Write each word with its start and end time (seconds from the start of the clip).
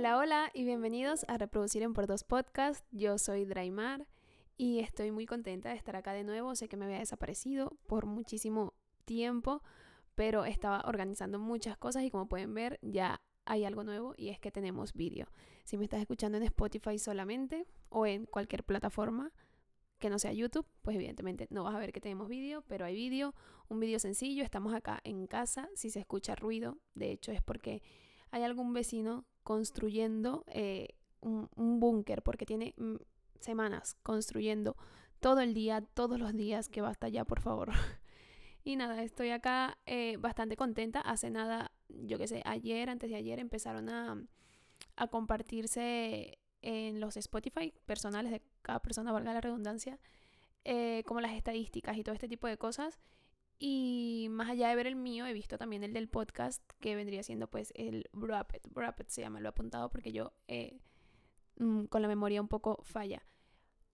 Hola, 0.00 0.16
hola 0.16 0.50
y 0.54 0.64
bienvenidos 0.64 1.26
a 1.28 1.36
Reproducir 1.36 1.82
en 1.82 1.92
por 1.92 2.06
dos 2.06 2.24
podcast. 2.24 2.86
Yo 2.90 3.18
soy 3.18 3.44
Draymar 3.44 4.06
y 4.56 4.78
estoy 4.78 5.10
muy 5.10 5.26
contenta 5.26 5.68
de 5.68 5.74
estar 5.74 5.94
acá 5.94 6.14
de 6.14 6.24
nuevo. 6.24 6.54
Sé 6.54 6.70
que 6.70 6.78
me 6.78 6.86
había 6.86 7.00
desaparecido 7.00 7.76
por 7.86 8.06
muchísimo 8.06 8.72
tiempo, 9.04 9.62
pero 10.14 10.46
estaba 10.46 10.80
organizando 10.86 11.38
muchas 11.38 11.76
cosas 11.76 12.02
y 12.02 12.10
como 12.10 12.30
pueden 12.30 12.54
ver 12.54 12.78
ya 12.80 13.20
hay 13.44 13.66
algo 13.66 13.84
nuevo 13.84 14.14
y 14.16 14.30
es 14.30 14.40
que 14.40 14.50
tenemos 14.50 14.94
vídeo. 14.94 15.26
Si 15.64 15.76
me 15.76 15.84
estás 15.84 16.00
escuchando 16.00 16.38
en 16.38 16.44
Spotify 16.44 16.98
solamente 16.98 17.66
o 17.90 18.06
en 18.06 18.24
cualquier 18.24 18.64
plataforma 18.64 19.34
que 19.98 20.08
no 20.08 20.18
sea 20.18 20.32
YouTube, 20.32 20.64
pues 20.80 20.96
evidentemente 20.96 21.46
no 21.50 21.62
vas 21.64 21.74
a 21.74 21.78
ver 21.78 21.92
que 21.92 22.00
tenemos 22.00 22.26
vídeo, 22.26 22.64
pero 22.68 22.86
hay 22.86 22.94
vídeo, 22.94 23.34
un 23.68 23.80
vídeo 23.80 23.98
sencillo, 23.98 24.44
estamos 24.44 24.72
acá 24.72 25.02
en 25.04 25.26
casa, 25.26 25.68
si 25.74 25.90
se 25.90 26.00
escucha 26.00 26.34
ruido, 26.36 26.78
de 26.94 27.10
hecho 27.10 27.32
es 27.32 27.42
porque 27.42 27.82
hay 28.30 28.42
algún 28.42 28.72
vecino 28.72 29.24
construyendo 29.42 30.44
eh, 30.48 30.88
un, 31.20 31.48
búnker 31.80 32.22
porque 32.22 32.46
tiene 32.46 32.74
mm, 32.76 32.96
semanas 33.40 33.96
construyendo 34.02 34.76
todo 35.18 35.40
el 35.40 35.54
día, 35.54 35.82
todos 35.82 36.18
los 36.18 36.34
días, 36.34 36.68
que 36.68 36.80
basta 36.80 37.08
ya, 37.08 37.24
por 37.24 37.40
favor. 37.40 37.70
y 38.64 38.76
nada, 38.76 39.02
estoy 39.02 39.30
acá 39.30 39.78
eh, 39.86 40.16
bastante 40.18 40.56
contenta. 40.56 41.00
Hace 41.00 41.30
nada, 41.30 41.72
yo 41.88 42.18
qué 42.18 42.26
sé, 42.26 42.42
ayer, 42.44 42.88
antes 42.88 43.10
de 43.10 43.16
ayer, 43.16 43.38
empezaron 43.38 43.88
a, 43.90 44.22
a 44.96 45.06
compartirse 45.08 46.38
en 46.62 47.00
los 47.00 47.16
Spotify 47.16 47.72
personales 47.86 48.32
de 48.32 48.42
cada 48.62 48.80
persona, 48.80 49.12
valga 49.12 49.32
la 49.32 49.40
redundancia, 49.40 49.98
eh, 50.64 51.02
como 51.06 51.20
las 51.20 51.32
estadísticas 51.32 51.96
y 51.96 52.04
todo 52.04 52.14
este 52.14 52.28
tipo 52.28 52.46
de 52.46 52.58
cosas. 52.58 52.98
Y 53.62 54.28
más 54.30 54.48
allá 54.48 54.70
de 54.70 54.74
ver 54.74 54.86
el 54.86 54.96
mío, 54.96 55.26
he 55.26 55.34
visto 55.34 55.58
también 55.58 55.84
el 55.84 55.92
del 55.92 56.08
podcast, 56.08 56.62
que 56.80 56.96
vendría 56.96 57.22
siendo 57.22 57.46
pues 57.46 57.74
el 57.76 58.08
Wrapped. 58.14 58.62
Wrapped 58.74 59.08
se 59.08 59.20
llama, 59.20 59.38
lo 59.38 59.48
he 59.48 59.50
apuntado 59.50 59.90
porque 59.90 60.12
yo 60.12 60.32
eh, 60.48 60.80
mm, 61.58 61.84
con 61.84 62.00
la 62.00 62.08
memoria 62.08 62.40
un 62.40 62.48
poco 62.48 62.80
falla. 62.82 63.22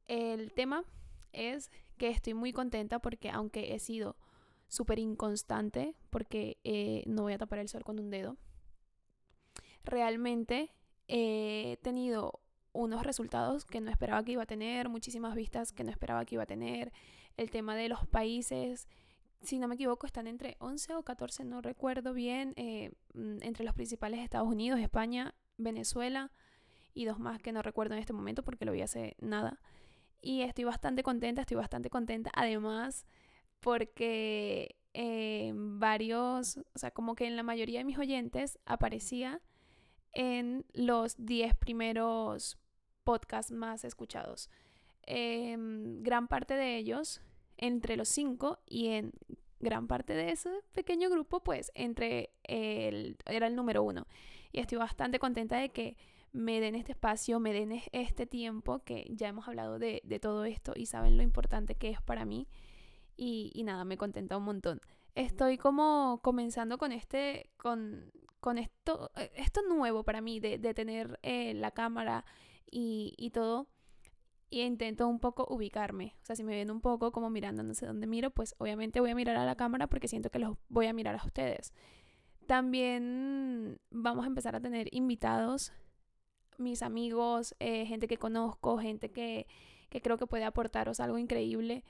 El 0.07 0.53
tema 0.53 0.85
es 1.33 1.73
que 1.99 2.11
estoy 2.11 2.33
muy 2.33 2.53
contenta 2.53 3.01
porque 3.01 3.29
aunque 3.29 3.75
he 3.75 3.81
sido 3.81 4.17
súper 4.69 5.01
inconstante, 5.01 5.97
porque 6.11 6.59
eh, 6.63 7.03
no 7.07 7.23
voy 7.23 7.33
a 7.33 7.39
tapar 7.39 7.59
el 7.59 7.69
sol 7.69 7.83
con 7.83 7.99
un 7.99 8.09
dedo, 8.09 8.37
realmente 9.83 10.71
he 11.09 11.79
tenido 11.83 12.41
unos 12.73 13.03
resultados 13.03 13.65
que 13.65 13.81
no 13.81 13.91
esperaba 13.91 14.23
que 14.25 14.33
iba 14.33 14.45
a 14.45 14.47
tener, 14.47 14.89
muchísimas 14.89 15.35
vistas 15.35 15.73
que 15.73 15.83
no 15.83 15.91
esperaba 15.91 16.25
que 16.25 16.37
iba 16.37 16.45
a 16.45 16.47
tener, 16.47 16.93
el 17.37 17.51
tema 17.51 17.75
de 17.75 17.89
los 17.89 18.07
países 18.07 18.87
si 19.43 19.59
no 19.59 19.69
me 19.69 19.75
equivoco, 19.75 20.07
están 20.07 20.27
entre 20.27 20.57
11 20.61 20.95
o 20.95 21.03
14, 21.03 21.45
no 21.45 21.61
recuerdo 21.61 22.13
bien, 22.13 22.53
eh, 22.57 22.93
mm, 23.15 23.39
entre 23.43 23.65
los 23.65 23.75
principales 23.75 24.21
Estados 24.21 24.49
Unidos, 24.49 24.81
España, 24.81 25.35
Venezuela 25.57 26.33
y 26.95 27.05
dos 27.05 27.19
más 27.19 27.41
que 27.41 27.53
no 27.53 27.63
recuerdo 27.63 27.95
en 27.95 28.01
este 28.01 28.13
momento 28.13 28.43
porque 28.43 28.65
lo 28.65 28.73
vi 28.73 28.83
hace 28.83 29.17
nada. 29.21 29.61
Y 30.23 30.43
estoy 30.43 30.65
bastante 30.65 31.03
contenta, 31.03 31.43
estoy 31.43 31.57
bastante 31.57 31.91
contenta. 31.91 32.31
Además, 32.35 33.07
porque 33.61 34.77
eh, 34.95 35.53
varios, 35.55 36.59
o 36.75 36.79
sea, 36.79 36.91
como 36.91 37.15
que 37.15 37.27
en 37.27 37.37
la 37.37 37.43
mayoría 37.43 37.81
de 37.81 37.85
mis 37.85 37.99
oyentes 37.99 38.59
aparecía 38.65 39.43
en 40.13 40.65
los 40.73 41.15
10 41.19 41.55
primeros 41.57 42.59
podcasts 43.05 43.53
más 43.53 43.85
escuchados. 43.85 44.51
Em, 45.03 46.03
gran 46.03 46.27
parte 46.27 46.55
de 46.55 46.77
ellos 46.77 47.21
entre 47.59 47.97
los 47.97 48.09
cinco 48.09 48.59
y 48.67 48.89
en 48.89 49.13
gran 49.67 49.89
parte 49.89 50.15
de 50.15 50.31
ese 50.31 50.51
pequeño 50.73 51.11
grupo, 51.11 51.43
pues 51.43 51.73
entre 51.75 52.31
el, 52.45 53.17
era 53.27 53.49
el 53.49 53.57
número 53.57 53.83
uno. 53.83 54.07
Y 54.53 54.61
estoy 54.61 54.79
bastante 54.79 55.19
contenta 55.19 55.59
de 55.59 55.71
que 55.71 55.97
me 56.33 56.61
den 56.61 56.77
este 56.77 56.93
espacio, 56.93 57.41
me 57.41 57.53
den 57.53 57.83
este 57.93 58.27
tiempo, 58.27 58.79
que 58.85 59.07
ya 59.11 59.29
hemos 59.29 59.49
hablado 59.49 59.81
de, 59.81 60.01
todo 60.23 60.45
esto 60.45 60.73
y 60.77 60.87
saben 60.87 61.17
lo 61.17 61.25
importante 61.25 61.75
que 61.75 61.91
es 61.91 62.01
para 62.01 62.25
mí. 62.25 62.47
Y, 63.17 63.61
nada, 63.65 63.85
me 63.85 63.97
contenta 63.97 64.37
un 64.37 64.45
montón. 64.45 64.81
Estoy 65.15 65.59
como 65.59 66.21
comenzando 66.23 66.79
con 66.79 66.93
este, 66.93 67.51
con, 67.57 68.13
con 68.39 68.59
esto, 68.59 69.11
esto 69.35 69.63
nuevo 69.63 70.05
para 70.05 70.21
mí, 70.21 70.39
de, 70.39 70.59
tener 70.75 71.19
eh, 71.23 71.55
la 71.55 71.73
cámara 71.73 72.25
y, 72.71 73.15
y 73.17 73.31
todo 73.31 73.67
y 74.51 74.63
intento 74.63 75.09
un 75.09 75.19
poco 75.19 75.47
ubicarme. 75.49 76.15
O 76.23 76.27
sea, 76.27 76.37
si 76.37 76.45
me 76.45 76.55
ven 76.55 76.71
un 76.71 76.81
poco 76.81 77.13
como 77.13 77.31
mirando 77.31 77.63
no 77.63 77.75
sé 77.75 77.87
dónde 77.87 78.07
miro, 78.07 78.31
pues 78.31 78.55
obviamente 78.59 79.01
voy 79.01 79.11
a 79.11 79.15
mirar 79.15 79.37
a 79.37 79.45
la 79.45 79.57
cámara 79.57 79.87
porque 79.89 80.09
siento 80.09 80.31
que 80.31 80.39
los 80.39 80.57
voy 80.69 80.87
a 80.87 80.93
mirar 80.93 81.17
a 81.17 81.25
ustedes. 81.25 81.73
También 82.47 83.81
vamos 83.91 84.25
a 84.25 84.29
empezar 84.29 84.55
a 84.55 84.61
tener 84.61 84.89
invitados, 84.95 85.73
mis 86.59 86.83
amigos, 86.83 87.57
eh, 87.59 87.87
gente 87.87 88.07
que 88.07 88.19
conozco, 88.19 88.79
gente 88.79 89.11
que, 89.11 89.47
que, 89.91 90.01
creo 90.01 90.17
que 90.17 90.27
puede 90.27 90.45
aportaros 90.45 91.01
algo 91.01 91.19
increíble. 91.19 91.85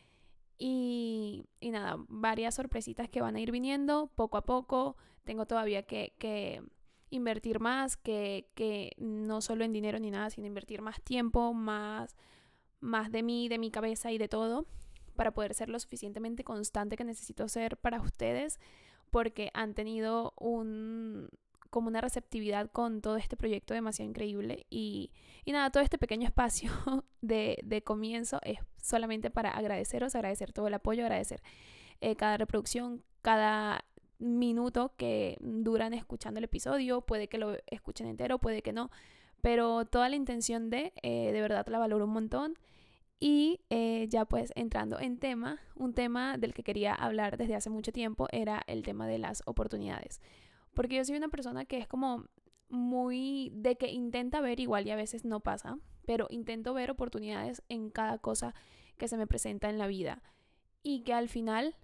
Y, 0.59 1.45
y, 1.61 1.71
nada, 1.71 1.97
varias 2.09 2.55
sorpresitas 2.55 3.11
que 3.11 3.21
van 3.21 3.37
a 3.37 3.41
ir 3.41 3.53
viniendo 3.53 4.11
poco 4.15 4.39
a 4.39 4.47
poco. 4.47 4.97
Tengo 5.25 5.47
todavía 5.47 5.83
que, 5.83 6.15
que 6.19 6.63
invertir 7.11 7.61
más, 7.61 7.99
que, 7.99 8.49
que 8.55 8.93
no 8.97 9.43
solo 9.43 9.65
en 9.65 9.75
dinero 9.75 9.99
ni 9.99 10.11
nada, 10.11 10.31
sino 10.31 10.47
invertir 10.47 10.81
más 10.81 11.03
tiempo, 11.03 11.53
más 11.53 12.17
más 12.81 13.11
de 13.11 13.23
mí, 13.23 13.49
de 13.49 13.59
mi 13.59 13.71
cabeza 13.71 14.13
y 14.13 14.19
de 14.19 14.29
todo 14.29 14.67
para 15.17 15.33
poder 15.33 15.55
ser 15.55 15.69
lo 15.69 15.81
suficientemente 15.81 16.45
constante 16.45 16.97
que 16.97 17.05
necesito 17.05 17.49
ser 17.49 17.77
para 17.79 18.01
ustedes 18.01 18.61
porque 19.11 19.51
han 19.55 19.75
tenido 19.75 20.35
un 20.39 21.29
como 21.71 21.89
una 21.89 22.01
receptividad 22.01 22.71
con 22.71 23.03
todo 23.03 23.17
este 23.17 23.37
proyecto 23.37 23.75
demasiado 23.75 24.09
increíble. 24.09 24.67
Y, 24.71 25.11
y 25.45 25.53
nada, 25.53 25.71
todo 25.71 25.83
este 25.83 25.99
pequeño 25.99 26.27
espacio 26.27 26.71
de, 27.21 27.59
de, 27.65 27.83
comienzo 27.83 28.41
es 28.45 28.59
solamente 28.81 29.31
para 29.31 29.51
agradeceros, 29.51 30.15
agradecer 30.15 30.53
todo 30.53 30.69
el 30.69 30.75
apoyo, 30.75 31.03
agradecer 31.03 31.43
eh, 32.01 32.17
cada 32.17 32.39
reproducción, 32.39 33.03
cada 33.21 33.85
minuto 34.19 34.95
que 34.97 35.37
duran 35.41 35.93
escuchando 35.93 36.39
el 36.39 36.45
episodio, 36.45 37.03
puede 37.03 37.29
que 37.29 37.37
lo 37.37 37.57
escuchen 37.67 38.07
entero, 38.07 38.39
puede 38.39 38.63
que 38.63 38.73
no, 38.73 38.91
pero 39.47 39.85
toda 39.85 40.09
la 40.09 40.17
intención 40.17 40.71
de, 40.71 40.93
eh, 41.05 41.31
de 41.31 41.41
verdad 41.41 41.65
la 41.69 41.79
valoro 41.79 42.07
un 42.07 42.11
montón. 42.11 42.59
Y 43.21 43.61
eh, 43.71 44.09
ya 44.11 44.25
pues 44.25 44.53
entrando 44.57 44.99
en 44.99 45.19
tema, 45.21 45.61
un 45.77 45.95
tema 45.95 46.37
del 46.37 46.53
que 46.53 46.65
quería 46.65 46.93
hablar 46.93 47.37
desde 47.37 47.55
hace 47.55 47.71
mucho 47.71 47.93
tiempo 47.93 48.27
era 48.33 48.65
el 48.67 48.83
tema 48.83 49.07
de 49.07 49.21
las 49.21 49.45
oportunidades. 49.47 50.21
Porque 50.75 50.97
yo 50.97 51.05
soy 51.05 51.17
una 51.17 51.29
persona 51.29 51.65
que 51.65 51.79
es 51.79 51.87
como 51.87 52.25
muy 52.69 53.53
de 53.55 53.77
que 53.77 53.89
intenta 53.93 54.41
ver 54.41 54.59
igual 54.59 54.85
y 54.85 54.91
a 54.91 54.97
veces 54.97 55.25
no 55.25 55.39
pasa, 55.39 55.79
pero 56.07 56.27
intento 56.29 56.75
ver 56.75 56.91
oportunidades 56.91 57.63
en 57.69 57.91
cada 57.91 58.19
cosa 58.19 58.53
que 58.99 59.07
se 59.07 59.17
me 59.17 59.29
presenta 59.29 59.71
en 59.71 59.79
la 59.79 59.87
vida. 59.87 60.25
Y 60.83 61.05
que 61.05 61.15
al 61.15 61.29
final 61.29 61.77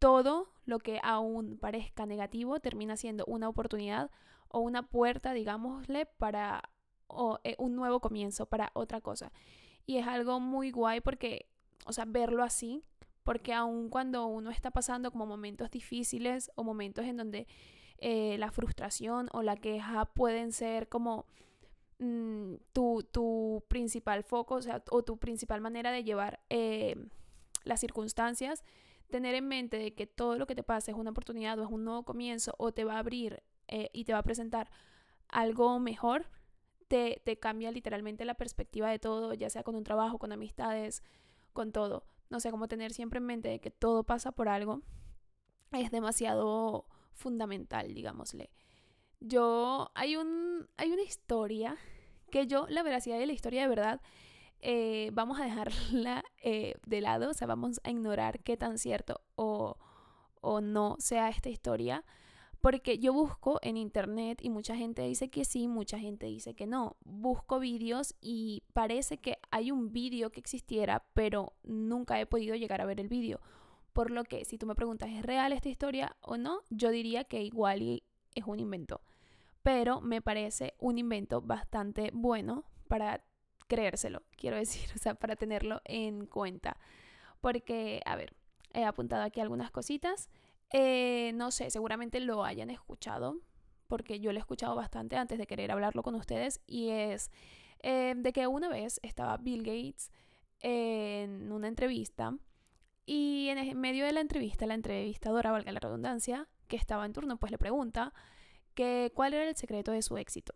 todo 0.00 0.48
lo 0.64 0.80
que 0.80 0.98
aún 1.00 1.58
parezca 1.58 2.06
negativo 2.06 2.58
termina 2.58 2.96
siendo 2.96 3.24
una 3.26 3.48
oportunidad 3.48 4.10
o 4.48 4.58
una 4.58 4.82
puerta, 4.88 5.32
digámosle, 5.32 6.06
para 6.06 6.73
o, 7.06 7.38
eh, 7.44 7.56
un 7.58 7.76
nuevo 7.76 8.00
comienzo, 8.00 8.46
para 8.46 8.70
otra 8.74 9.00
cosa. 9.00 9.32
Y 9.86 9.98
es 9.98 10.06
algo 10.06 10.40
muy 10.40 10.70
guay 10.70 11.00
porque, 11.00 11.46
o 11.86 11.92
sea, 11.92 12.04
verlo 12.06 12.42
así, 12.42 12.82
porque 13.22 13.52
aun 13.52 13.88
cuando 13.88 14.26
uno 14.26 14.50
está 14.50 14.70
pasando 14.70 15.10
como 15.10 15.26
momentos 15.26 15.70
difíciles 15.70 16.50
o 16.54 16.64
momentos 16.64 17.04
en 17.04 17.16
donde 17.16 17.46
eh, 17.98 18.36
la 18.38 18.50
frustración 18.50 19.28
o 19.32 19.42
la 19.42 19.56
queja 19.56 20.04
pueden 20.06 20.52
ser 20.52 20.88
como 20.88 21.26
mm, 21.98 22.54
tu, 22.72 23.02
tu, 23.10 23.64
principal 23.68 24.24
foco, 24.24 24.58
o 24.90 25.02
tu 25.04 25.18
principal 25.18 25.60
manera 25.60 25.90
de 25.90 26.04
llevar 26.04 26.40
eh, 26.50 26.96
las 27.64 27.80
circunstancias, 27.80 28.62
tener 29.10 29.34
en 29.34 29.48
mente 29.48 29.78
de 29.78 29.94
que 29.94 30.06
todo 30.06 30.38
lo 30.38 30.46
que 30.46 30.54
te 30.54 30.62
pasa 30.62 30.90
es 30.90 30.96
una 30.96 31.10
oportunidad 31.10 31.58
o 31.58 31.64
es 31.64 31.70
un 31.70 31.84
nuevo 31.84 32.04
comienzo 32.04 32.54
o 32.58 32.72
te 32.72 32.84
va 32.84 32.94
a 32.94 32.98
abrir 32.98 33.42
y 33.92 34.04
te 34.04 34.12
va 34.12 34.18
a 34.18 34.22
presentar 34.22 34.70
algo 35.28 35.80
mejor, 35.80 36.26
te, 36.94 37.38
cambia 37.38 37.70
literalmente 37.72 38.24
la 38.24 38.34
perspectiva 38.34 38.90
de 38.90 38.98
todo, 38.98 39.34
ya 39.34 39.50
sea 39.50 39.62
con 39.62 39.74
un 39.74 39.84
trabajo, 39.84 40.18
con 40.18 40.32
amistades, 40.32 41.02
con 41.52 41.72
todo. 41.72 42.06
No 42.30 42.40
sé, 42.40 42.50
como 42.50 42.68
tener 42.68 42.92
siempre 42.92 43.18
en 43.18 43.26
mente 43.26 43.48
de 43.48 43.60
que 43.60 43.70
todo 43.70 44.04
pasa 44.04 44.32
por 44.32 44.48
algo 44.48 44.82
es 45.72 45.90
demasiado 45.90 46.86
fundamental, 47.12 47.94
digámosle. 47.94 48.50
Yo, 49.20 49.90
hay, 49.94 50.16
un, 50.16 50.68
hay 50.76 50.92
una 50.92 51.02
historia 51.02 51.76
que 52.30 52.46
yo, 52.46 52.66
la 52.68 52.82
veracidad 52.82 53.18
de 53.18 53.26
la 53.26 53.32
historia 53.32 53.62
de 53.62 53.68
verdad, 53.68 54.00
eh, 54.60 55.10
vamos 55.12 55.40
a 55.40 55.44
dejarla 55.44 56.24
eh, 56.42 56.74
de 56.86 57.00
lado, 57.00 57.30
o 57.30 57.34
sea, 57.34 57.46
vamos 57.46 57.80
a 57.82 57.90
ignorar 57.90 58.40
qué 58.40 58.56
tan 58.56 58.78
cierto 58.78 59.20
o, 59.34 59.78
o 60.40 60.60
no 60.60 60.96
sea 61.00 61.28
esta 61.28 61.48
historia, 61.48 62.04
porque 62.64 62.98
yo 62.98 63.12
busco 63.12 63.58
en 63.60 63.76
internet 63.76 64.38
y 64.40 64.48
mucha 64.48 64.74
gente 64.74 65.02
dice 65.02 65.28
que 65.28 65.44
sí, 65.44 65.68
mucha 65.68 65.98
gente 65.98 66.24
dice 66.24 66.54
que 66.54 66.66
no. 66.66 66.96
Busco 67.04 67.60
vídeos 67.60 68.14
y 68.22 68.62
parece 68.72 69.18
que 69.18 69.36
hay 69.50 69.70
un 69.70 69.92
vídeo 69.92 70.32
que 70.32 70.40
existiera, 70.40 71.04
pero 71.12 71.52
nunca 71.62 72.18
he 72.18 72.24
podido 72.24 72.56
llegar 72.56 72.80
a 72.80 72.86
ver 72.86 73.00
el 73.00 73.08
vídeo. 73.08 73.42
Por 73.92 74.10
lo 74.10 74.24
que 74.24 74.46
si 74.46 74.56
tú 74.56 74.64
me 74.64 74.74
preguntas, 74.74 75.10
¿es 75.10 75.22
real 75.26 75.52
esta 75.52 75.68
historia 75.68 76.16
o 76.22 76.38
no? 76.38 76.62
Yo 76.70 76.88
diría 76.88 77.24
que 77.24 77.42
igual 77.42 78.02
es 78.34 78.44
un 78.46 78.58
invento. 78.58 79.02
pero 79.62 80.00
me 80.00 80.22
parece 80.22 80.72
un 80.78 80.96
invento 80.96 81.42
bastante 81.42 82.12
bueno 82.14 82.64
para 82.88 83.26
creérselo, 83.66 84.22
quiero 84.38 84.56
decir, 84.64 84.88
o 84.94 84.98
sea, 84.98 85.14
para 85.14 85.36
tenerlo 85.36 85.82
en 85.84 86.24
cuenta. 86.24 86.78
Porque, 87.42 88.00
a 88.06 88.16
ver, 88.16 88.32
he 88.72 88.84
apuntado 88.84 89.22
aquí 89.22 89.40
algunas 89.40 89.70
cositas. 89.70 90.30
Eh, 90.76 91.30
no 91.36 91.52
sé, 91.52 91.70
seguramente 91.70 92.18
lo 92.18 92.42
hayan 92.42 92.68
escuchado, 92.68 93.36
porque 93.86 94.18
yo 94.18 94.32
lo 94.32 94.38
he 94.38 94.40
escuchado 94.40 94.74
bastante 94.74 95.14
antes 95.14 95.38
de 95.38 95.46
querer 95.46 95.70
hablarlo 95.70 96.02
con 96.02 96.16
ustedes, 96.16 96.60
y 96.66 96.88
es 96.88 97.30
eh, 97.84 98.14
de 98.16 98.32
que 98.32 98.48
una 98.48 98.68
vez 98.68 98.98
estaba 99.04 99.36
Bill 99.36 99.62
Gates 99.62 100.10
en 100.58 101.52
una 101.52 101.68
entrevista 101.68 102.36
y 103.06 103.50
en 103.50 103.78
medio 103.78 104.04
de 104.04 104.10
la 104.14 104.20
entrevista, 104.20 104.66
la 104.66 104.74
entrevistadora, 104.74 105.52
valga 105.52 105.70
la 105.70 105.78
redundancia, 105.78 106.48
que 106.66 106.74
estaba 106.74 107.06
en 107.06 107.12
turno, 107.12 107.36
pues 107.36 107.52
le 107.52 107.58
pregunta 107.58 108.12
que 108.74 109.12
cuál 109.14 109.32
era 109.34 109.48
el 109.48 109.54
secreto 109.54 109.92
de 109.92 110.02
su 110.02 110.16
éxito. 110.18 110.54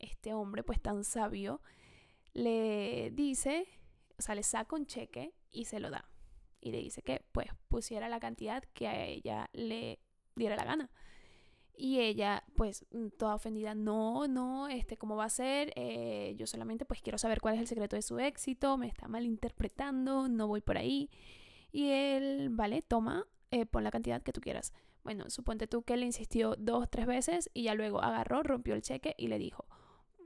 Este 0.00 0.34
hombre, 0.34 0.64
pues 0.64 0.82
tan 0.82 1.04
sabio, 1.04 1.62
le 2.32 3.12
dice, 3.12 3.68
o 4.18 4.22
sea, 4.22 4.34
le 4.34 4.42
saca 4.42 4.74
un 4.74 4.86
cheque 4.86 5.34
y 5.52 5.66
se 5.66 5.78
lo 5.78 5.90
da. 5.90 6.08
Y 6.66 6.72
le 6.72 6.78
dice 6.78 7.00
que 7.00 7.22
pues 7.30 7.46
pusiera 7.68 8.08
la 8.08 8.18
cantidad 8.18 8.60
que 8.74 8.88
a 8.88 9.04
ella 9.06 9.48
le 9.52 10.00
diera 10.34 10.56
la 10.56 10.64
gana. 10.64 10.90
Y 11.76 12.00
ella, 12.00 12.42
pues, 12.56 12.84
mm, 12.90 13.10
toda 13.18 13.36
ofendida, 13.36 13.76
no, 13.76 14.26
no, 14.26 14.66
este, 14.66 14.96
¿cómo 14.96 15.14
va 15.14 15.26
a 15.26 15.30
ser? 15.30 15.72
Eh, 15.76 16.34
yo 16.36 16.46
solamente, 16.48 16.84
pues, 16.84 17.02
quiero 17.02 17.18
saber 17.18 17.40
cuál 17.40 17.54
es 17.54 17.60
el 17.60 17.68
secreto 17.68 17.94
de 17.94 18.02
su 18.02 18.18
éxito, 18.18 18.78
me 18.78 18.88
está 18.88 19.06
malinterpretando, 19.06 20.26
no 20.26 20.48
voy 20.48 20.60
por 20.60 20.76
ahí. 20.76 21.08
Y 21.70 21.90
él, 21.90 22.48
vale, 22.50 22.82
toma, 22.82 23.28
eh, 23.52 23.64
pon 23.64 23.84
la 23.84 23.92
cantidad 23.92 24.22
que 24.22 24.32
tú 24.32 24.40
quieras. 24.40 24.72
Bueno, 25.04 25.30
suponte 25.30 25.68
tú 25.68 25.82
que 25.82 25.96
le 25.96 26.06
insistió 26.06 26.56
dos, 26.58 26.90
tres 26.90 27.06
veces 27.06 27.48
y 27.54 27.64
ya 27.64 27.74
luego 27.74 28.02
agarró, 28.02 28.42
rompió 28.42 28.74
el 28.74 28.82
cheque 28.82 29.14
y 29.16 29.28
le 29.28 29.38
dijo, 29.38 29.66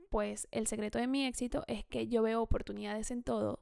pues 0.09 0.47
el 0.49 0.65
secreto 0.65 0.97
de 0.97 1.05
mi 1.05 1.25
éxito 1.25 1.65
es 1.67 1.85
que 1.85 2.07
yo 2.07 2.23
veo 2.23 2.41
oportunidades 2.41 3.11
en 3.11 3.21
todo 3.21 3.59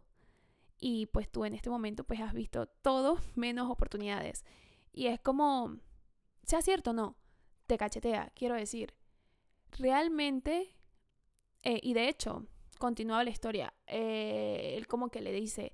y 0.79 1.07
pues 1.07 1.29
tú 1.29 1.45
en 1.45 1.53
este 1.53 1.69
momento 1.69 2.03
pues 2.03 2.19
has 2.21 2.33
visto 2.33 2.67
todo 2.67 3.19
menos 3.35 3.69
oportunidades. 3.69 4.45
Y 4.91 5.07
es 5.07 5.19
como, 5.19 5.77
sea 6.43 6.61
cierto 6.61 6.91
o 6.91 6.93
no, 6.93 7.17
te 7.67 7.77
cachetea, 7.77 8.31
quiero 8.35 8.55
decir. 8.55 8.93
Realmente, 9.77 10.75
eh, 11.63 11.79
y 11.83 11.93
de 11.93 12.09
hecho, 12.09 12.47
continúa 12.79 13.23
la 13.23 13.29
historia, 13.29 13.73
eh, 13.87 14.73
él 14.77 14.87
como 14.87 15.09
que 15.09 15.21
le 15.21 15.31
dice, 15.31 15.73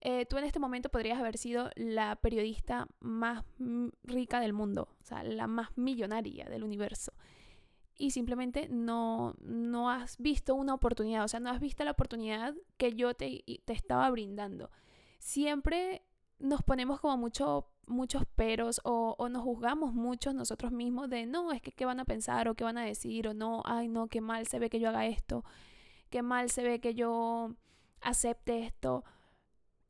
eh, 0.00 0.26
tú 0.26 0.36
en 0.36 0.44
este 0.44 0.58
momento 0.58 0.90
podrías 0.90 1.18
haber 1.18 1.38
sido 1.38 1.70
la 1.74 2.16
periodista 2.16 2.88
más 3.00 3.44
rica 4.04 4.40
del 4.40 4.52
mundo, 4.52 4.88
o 5.00 5.04
sea, 5.04 5.22
la 5.24 5.46
más 5.46 5.70
millonaria 5.76 6.44
del 6.46 6.64
universo. 6.64 7.12
Y 7.96 8.10
simplemente 8.10 8.68
no, 8.68 9.34
no 9.40 9.90
has 9.90 10.18
visto 10.18 10.54
una 10.54 10.74
oportunidad, 10.74 11.24
o 11.24 11.28
sea, 11.28 11.40
no 11.40 11.50
has 11.50 11.60
visto 11.60 11.84
la 11.84 11.92
oportunidad 11.92 12.54
que 12.76 12.94
yo 12.94 13.14
te, 13.14 13.44
te 13.64 13.72
estaba 13.72 14.10
brindando. 14.10 14.70
Siempre 15.18 16.02
nos 16.38 16.62
ponemos 16.62 17.00
como 17.00 17.16
mucho 17.16 17.68
muchos 17.86 18.24
peros 18.26 18.80
o, 18.84 19.16
o, 19.18 19.28
nos 19.28 19.42
juzgamos 19.42 19.92
muchos 19.92 20.34
nosotros 20.34 20.72
mismos 20.72 21.10
de 21.10 21.26
no, 21.26 21.52
es 21.52 21.60
que 21.60 21.72
qué 21.72 21.84
van 21.84 22.00
a 22.00 22.04
pensar 22.04 22.48
o 22.48 22.54
qué 22.54 22.64
van 22.64 22.78
a 22.78 22.84
decir 22.84 23.28
o 23.28 23.34
no, 23.34 23.62
ay 23.64 23.88
no, 23.88 24.06
qué 24.08 24.20
mal 24.20 24.46
se 24.46 24.58
ve 24.58 24.70
que 24.70 24.80
yo 24.80 24.88
haga 24.88 25.06
esto, 25.06 25.44
qué 26.10 26.22
mal 26.22 26.48
se 26.50 26.62
ve 26.62 26.80
que 26.80 26.94
yo 26.94 27.54
acepte 28.00 28.64
esto, 28.64 29.04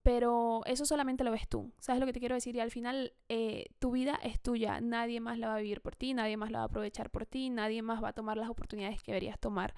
pero 0.02 0.62
eso 0.66 0.84
solamente 0.84 1.24
lo 1.24 1.30
ves 1.30 1.48
tú, 1.48 1.72
¿sabes 1.78 2.00
lo 2.00 2.06
que 2.06 2.12
te 2.12 2.20
quiero 2.20 2.34
decir? 2.34 2.56
Y 2.56 2.60
al 2.60 2.70
final 2.70 3.12
eh, 3.28 3.66
tu 3.78 3.92
vida 3.92 4.18
es 4.22 4.40
tuya, 4.40 4.80
nadie 4.80 5.20
más 5.20 5.38
la 5.38 5.48
va 5.48 5.54
a 5.54 5.58
vivir 5.58 5.80
por 5.80 5.94
ti, 5.94 6.14
nadie 6.14 6.36
más 6.36 6.50
la 6.50 6.58
va 6.58 6.64
a 6.64 6.66
aprovechar 6.66 7.10
por 7.10 7.26
ti, 7.26 7.50
nadie 7.50 7.82
más 7.82 8.02
va 8.02 8.08
a 8.08 8.12
tomar 8.12 8.36
las 8.36 8.48
oportunidades 8.48 9.02
que 9.02 9.12
deberías 9.12 9.38
tomar 9.38 9.74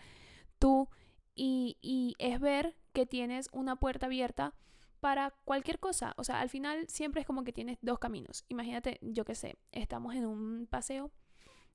tú 0.59 0.89
y, 1.35 1.77
y 1.83 2.15
es 2.19 2.41
ver 2.41 2.77
que 2.93 3.07
tienes 3.07 3.49
una 3.53 3.77
puerta 3.77 4.07
abierta 4.07 4.55
para 5.01 5.35
cualquier 5.45 5.79
cosa. 5.81 6.15
O 6.17 6.25
sea, 6.25 6.41
al 6.41 6.49
final 6.49 6.89
siempre 6.89 7.21
es 7.21 7.27
como 7.27 7.45
que 7.45 7.53
tienes 7.53 7.77
dos 7.83 7.99
caminos. 7.99 8.47
Imagínate, 8.49 8.99
yo 9.03 9.27
qué 9.27 9.35
sé, 9.35 9.59
estamos 9.71 10.15
en 10.15 10.25
un 10.25 10.67
paseo 10.67 11.11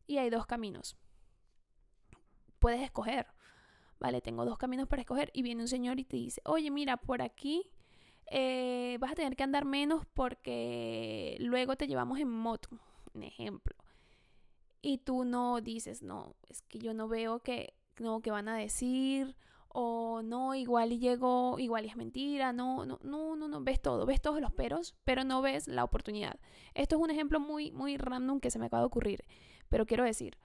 y 0.08 0.18
hay 0.18 0.32
dos 0.32 0.48
caminos. 0.48 0.98
Puedes 2.58 2.82
escoger. 2.82 3.28
Vale, 4.00 4.22
tengo 4.22 4.46
dos 4.46 4.58
caminos 4.58 4.88
para 4.88 5.04
escoger 5.04 5.30
y 5.32 5.44
viene 5.44 5.62
un 5.62 5.68
señor 5.68 6.00
y 6.00 6.06
te 6.06 6.18
dice, 6.18 6.42
oye, 6.46 6.72
mira, 6.72 6.98
por 6.98 7.22
aquí 7.22 7.70
eh, 8.32 8.98
vas 9.00 9.12
a 9.12 9.16
tener 9.16 9.36
que 9.36 9.44
andar 9.44 9.66
menos 9.66 10.06
porque 10.14 11.38
luego 11.40 11.76
te 11.76 11.88
llevamos 11.88 12.20
en 12.20 12.30
moto, 12.30 12.70
un 13.14 13.24
ejemplo. 13.24 13.76
Y 14.82 15.00
tú 15.00 15.26
no 15.26 15.62
dices, 15.62 16.02
no, 16.04 16.36
es 16.48 16.62
que 16.62 16.80
yo 16.80 16.94
no 16.94 17.08
veo 17.08 17.40
que, 17.40 17.74
no, 18.00 18.22
que 18.22 18.32
van 18.32 18.48
a 18.48 18.56
decir 18.56 19.36
o 19.68 20.22
no, 20.24 20.56
igual 20.56 20.92
y 20.92 21.00
llegó, 21.00 21.60
igual 21.60 21.86
y 21.86 21.90
es 21.90 21.96
mentira, 21.96 22.54
no, 22.54 22.86
no, 22.86 23.00
no, 23.04 23.36
no, 23.36 23.48
no, 23.48 23.62
ves 23.62 23.82
todo, 23.82 24.06
ves 24.06 24.22
todos 24.22 24.42
los 24.42 24.52
peros, 24.52 24.96
pero 25.04 25.24
no 25.24 25.42
ves 25.42 25.68
la 25.68 25.84
oportunidad. 25.84 26.40
Esto 26.74 26.96
es 26.96 27.02
un 27.02 27.12
ejemplo 27.12 27.40
muy, 27.40 27.72
muy 27.72 27.98
random 27.98 28.40
que 28.40 28.52
se 28.52 28.58
me 28.58 28.66
acaba 28.66 28.82
de 28.82 28.88
ocurrir, 28.88 29.26
pero 29.70 29.86
quiero 29.86 30.04
decir, 30.04 30.38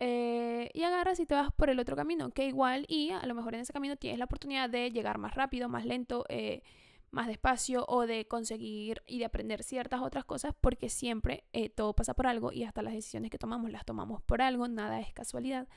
eh, 0.00 0.70
y 0.74 0.82
agarras 0.82 1.18
y 1.18 1.26
te 1.26 1.34
vas 1.34 1.50
por 1.52 1.70
el 1.70 1.80
otro 1.80 1.96
camino, 1.96 2.30
que 2.30 2.46
igual 2.46 2.84
y 2.88 3.10
a 3.10 3.24
lo 3.26 3.34
mejor 3.34 3.54
en 3.54 3.62
ese 3.62 3.72
camino 3.72 3.96
tienes 3.96 4.18
la 4.18 4.26
oportunidad 4.26 4.68
de 4.68 4.90
llegar 4.90 5.18
más 5.18 5.34
rápido, 5.34 5.68
más 5.68 5.86
lento, 5.86 6.24
eh, 6.28 6.62
más 7.10 7.26
despacio 7.26 7.84
o 7.88 8.06
de 8.06 8.26
conseguir 8.26 9.02
y 9.06 9.18
de 9.18 9.24
aprender 9.24 9.62
ciertas 9.62 10.00
otras 10.02 10.24
cosas 10.24 10.54
porque 10.60 10.88
siempre 10.88 11.44
eh, 11.52 11.68
todo 11.68 11.94
pasa 11.94 12.14
por 12.14 12.26
algo 12.26 12.52
y 12.52 12.64
hasta 12.64 12.82
las 12.82 12.92
decisiones 12.92 13.30
que 13.30 13.38
tomamos 13.38 13.70
las 13.70 13.84
tomamos 13.84 14.22
por 14.22 14.42
algo, 14.42 14.68
nada 14.68 15.00
es 15.00 15.12
casualidad. 15.12 15.68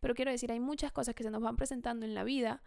Pero 0.00 0.14
quiero 0.14 0.30
decir, 0.30 0.50
hay 0.50 0.60
muchas 0.60 0.92
cosas 0.92 1.14
que 1.14 1.22
se 1.22 1.30
nos 1.30 1.42
van 1.42 1.56
presentando 1.56 2.04
en 2.04 2.14
la 2.14 2.24
vida 2.24 2.62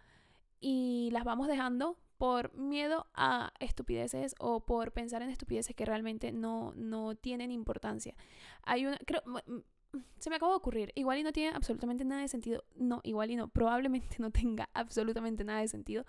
y 0.60 1.10
las 1.12 1.24
vamos 1.24 1.48
dejando 1.48 1.98
por 2.18 2.54
miedo 2.54 3.08
a 3.14 3.52
estupideces 3.60 4.36
o 4.40 4.66
por 4.66 4.94
pensar 4.94 5.22
en 5.22 5.30
estupideces 5.30 5.76
que 5.76 5.86
realmente 5.86 6.32
no, 6.32 6.74
no 6.76 7.16
tienen 7.16 7.52
importancia. 7.52 8.16
Hay 8.64 8.86
una, 8.86 8.98
creo, 9.06 9.22
se 10.20 10.30
me 10.30 10.38
acaba 10.38 10.52
de 10.52 10.58
ocurrir, 10.58 10.92
igual 10.96 11.20
y 11.20 11.24
no 11.24 11.32
tiene 11.32 11.56
absolutamente 11.56 12.06
nada 12.06 12.22
de 12.22 12.28
sentido. 12.28 12.64
No, 12.76 13.02
igual 13.04 13.32
y 13.32 13.36
no, 13.36 13.50
probablemente 13.50 14.16
no 14.20 14.32
tenga 14.32 14.70
absolutamente 14.74 15.44
nada 15.44 15.62
de 15.62 15.68
sentido, 15.68 16.06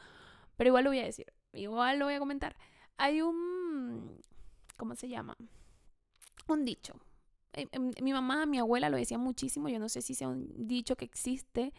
pero 0.56 0.68
igual 0.68 0.84
lo 0.84 0.90
voy 0.90 1.00
a 1.00 1.04
decir, 1.04 1.26
igual 1.56 1.98
lo 1.98 2.06
voy 2.06 2.14
a 2.14 2.18
comentar. 2.18 2.56
Hay 2.96 3.22
un, 3.22 4.20
¿cómo 4.76 4.94
se 4.94 5.08
llama? 5.08 5.36
Un 6.48 6.64
dicho 6.64 6.94
eh, 7.56 7.66
em, 7.72 7.92
mi 8.02 8.12
mamá, 8.12 8.46
mi 8.46 8.58
abuela 8.58 8.90
lo 8.90 8.98
decía 8.98 9.18
muchísimo, 9.18 9.68
yo 9.68 9.78
no 9.78 9.88
sé 9.88 10.02
si 10.02 10.14
sea 10.14 10.28
un 10.28 10.68
dicho 10.68 10.96
que 10.96 11.06
existe 11.06 11.72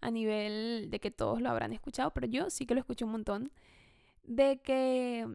a 0.00 0.10
nivel 0.10 0.90
de 0.90 1.00
que 1.00 1.10
todos 1.12 1.40
lo 1.40 1.48
habrán 1.48 1.72
escuchado, 1.72 2.10
pero 2.12 2.26
yo 2.26 2.50
sí 2.50 2.66
que 2.66 2.74
lo 2.74 2.80
escuché 2.80 3.04
un 3.04 3.12
montón, 3.12 3.52
de 4.24 4.60
que 4.60 5.26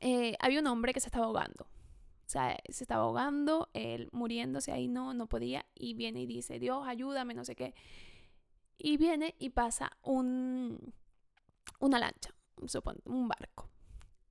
eh, 0.00 0.36
había 0.40 0.60
un 0.60 0.66
hombre 0.66 0.92
que 0.92 1.00
se 1.00 1.08
estaba 1.08 1.24
ahogando. 1.26 1.64
O 1.64 2.28
sea, 2.28 2.58
se 2.68 2.84
estaba 2.84 3.04
ahogando, 3.04 3.70
él 3.72 4.08
muriéndose 4.12 4.72
ahí 4.72 4.88
no, 4.88 5.14
no 5.14 5.26
podía, 5.26 5.64
y 5.74 5.94
viene 5.94 6.22
y 6.22 6.26
dice, 6.26 6.58
Dios, 6.58 6.86
ayúdame, 6.86 7.34
no 7.34 7.44
sé 7.44 7.56
qué. 7.56 7.74
Y 8.78 8.98
viene 8.98 9.34
y 9.38 9.50
pasa 9.50 9.96
un, 10.02 10.92
una 11.80 11.98
lancha, 11.98 12.34
un 13.04 13.28
barco. 13.28 13.68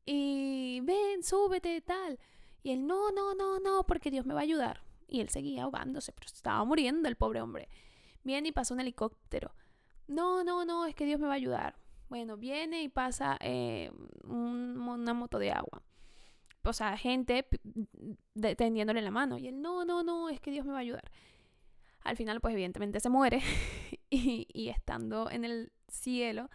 Y 0.05 0.81
ven, 0.83 1.23
súbete, 1.23 1.81
tal. 1.81 2.19
Y 2.63 2.71
él, 2.71 2.85
no, 2.85 3.11
no, 3.11 3.33
no, 3.33 3.59
no, 3.59 3.85
porque 3.85 4.11
Dios 4.11 4.25
me 4.25 4.33
va 4.33 4.41
a 4.41 4.43
ayudar. 4.43 4.81
Y 5.07 5.21
él 5.21 5.29
seguía 5.29 5.63
ahogándose, 5.63 6.11
pero 6.11 6.27
estaba 6.27 6.63
muriendo 6.63 7.07
el 7.07 7.15
pobre 7.15 7.41
hombre. 7.41 7.69
Viene 8.23 8.49
y 8.49 8.51
pasa 8.51 8.73
un 8.73 8.79
helicóptero. 8.79 9.53
No, 10.07 10.43
no, 10.43 10.65
no, 10.65 10.85
es 10.85 10.95
que 10.95 11.05
Dios 11.05 11.19
me 11.19 11.27
va 11.27 11.33
a 11.33 11.37
ayudar. 11.37 11.75
Bueno, 12.09 12.37
viene 12.37 12.83
y 12.83 12.89
pasa 12.89 13.37
eh, 13.39 13.91
una 14.23 15.13
moto 15.13 15.39
de 15.39 15.51
agua. 15.51 15.83
O 16.63 16.73
sea, 16.73 16.97
gente 16.97 17.47
tendiéndole 18.57 19.01
la 19.01 19.11
mano. 19.11 19.37
Y 19.37 19.47
él, 19.47 19.61
no, 19.61 19.85
no, 19.85 20.03
no, 20.03 20.29
es 20.29 20.39
que 20.39 20.51
Dios 20.51 20.65
me 20.65 20.71
va 20.71 20.79
a 20.79 20.81
ayudar. 20.81 21.11
Al 22.01 22.17
final, 22.17 22.41
pues 22.41 22.53
evidentemente 22.53 22.99
se 22.99 23.09
muere. 23.09 23.41
y, 24.09 24.47
y 24.51 24.69
estando 24.69 25.29
en 25.29 25.45
el 25.45 25.71
cielo, 25.87 26.49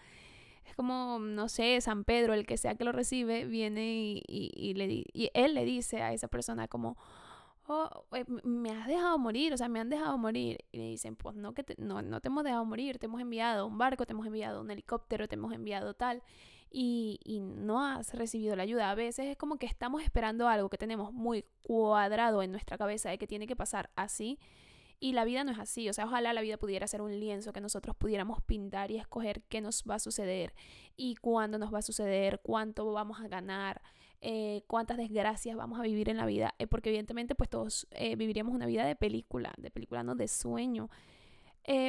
es 0.70 0.76
como, 0.76 1.18
no 1.18 1.48
sé, 1.48 1.80
San 1.80 2.04
Pedro, 2.04 2.34
el 2.34 2.46
que 2.46 2.56
sea 2.56 2.74
que 2.74 2.84
lo 2.84 2.92
recibe, 2.92 3.44
viene 3.44 4.22
y, 4.26 4.74
le 4.74 5.04
y 5.12 5.30
él 5.34 5.54
le 5.54 5.64
dice 5.64 6.02
a 6.02 6.12
esa 6.12 6.28
persona 6.28 6.68
como, 6.68 6.96
oh, 7.66 8.04
eh, 8.12 8.24
me 8.44 8.70
has 8.70 8.86
dejado 8.86 9.18
morir, 9.18 9.52
o 9.52 9.56
sea, 9.56 9.68
me 9.68 9.80
han 9.80 9.90
dejado 9.90 10.16
morir. 10.16 10.58
Y 10.72 10.78
le 10.78 10.84
dicen, 10.84 11.16
pues 11.16 11.36
no, 11.36 11.54
que 11.54 11.64
no, 11.78 12.02
no 12.02 12.20
te 12.20 12.28
hemos 12.28 12.44
dejado 12.44 12.64
morir, 12.64 12.98
te 12.98 13.06
hemos 13.06 13.20
enviado 13.20 13.66
un 13.66 13.78
barco, 13.78 14.06
te 14.06 14.12
hemos 14.12 14.26
enviado 14.26 14.60
un 14.60 14.70
helicóptero, 14.70 15.28
te 15.28 15.34
hemos 15.34 15.52
enviado 15.52 15.94
tal. 15.94 16.22
Y, 16.70 17.18
y, 17.24 17.40
no 17.40 17.84
has 17.84 18.14
recibido 18.14 18.54
la 18.54 18.62
ayuda. 18.62 18.90
A 18.90 18.94
veces 18.94 19.26
es 19.26 19.36
como 19.36 19.56
que 19.56 19.66
estamos 19.66 20.02
esperando 20.02 20.46
algo 20.46 20.70
que 20.70 20.78
tenemos 20.78 21.12
muy 21.12 21.44
cuadrado 21.62 22.42
en 22.42 22.52
nuestra 22.52 22.78
cabeza 22.78 23.10
de 23.10 23.18
que 23.18 23.26
tiene 23.26 23.48
que 23.48 23.56
pasar 23.56 23.90
así 23.96 24.38
y 25.00 25.12
la 25.12 25.24
vida 25.24 25.42
no 25.44 25.50
es 25.50 25.58
así, 25.58 25.88
o 25.88 25.94
sea, 25.94 26.04
ojalá 26.04 26.34
la 26.34 26.42
vida 26.42 26.58
pudiera 26.58 26.86
ser 26.86 27.00
un 27.00 27.18
lienzo 27.18 27.54
que 27.54 27.62
nosotros 27.62 27.96
pudiéramos 27.96 28.42
pintar 28.42 28.90
y 28.90 28.98
escoger 28.98 29.42
qué 29.48 29.62
nos 29.62 29.82
va 29.88 29.94
a 29.94 29.98
suceder 29.98 30.54
y 30.94 31.16
cuándo 31.16 31.58
nos 31.58 31.72
va 31.72 31.78
a 31.78 31.82
suceder, 31.82 32.40
cuánto 32.42 32.92
vamos 32.92 33.18
a 33.20 33.26
ganar, 33.26 33.80
eh, 34.20 34.62
cuántas 34.66 34.98
desgracias 34.98 35.56
vamos 35.56 35.80
a 35.80 35.82
vivir 35.82 36.10
en 36.10 36.18
la 36.18 36.26
vida, 36.26 36.54
eh, 36.58 36.66
porque 36.66 36.90
evidentemente 36.90 37.34
pues 37.34 37.48
todos 37.48 37.88
eh, 37.92 38.14
viviríamos 38.14 38.54
una 38.54 38.66
vida 38.66 38.84
de 38.84 38.94
película, 38.94 39.54
de 39.56 39.70
película, 39.70 40.02
no 40.02 40.14
de 40.14 40.28
sueño, 40.28 40.90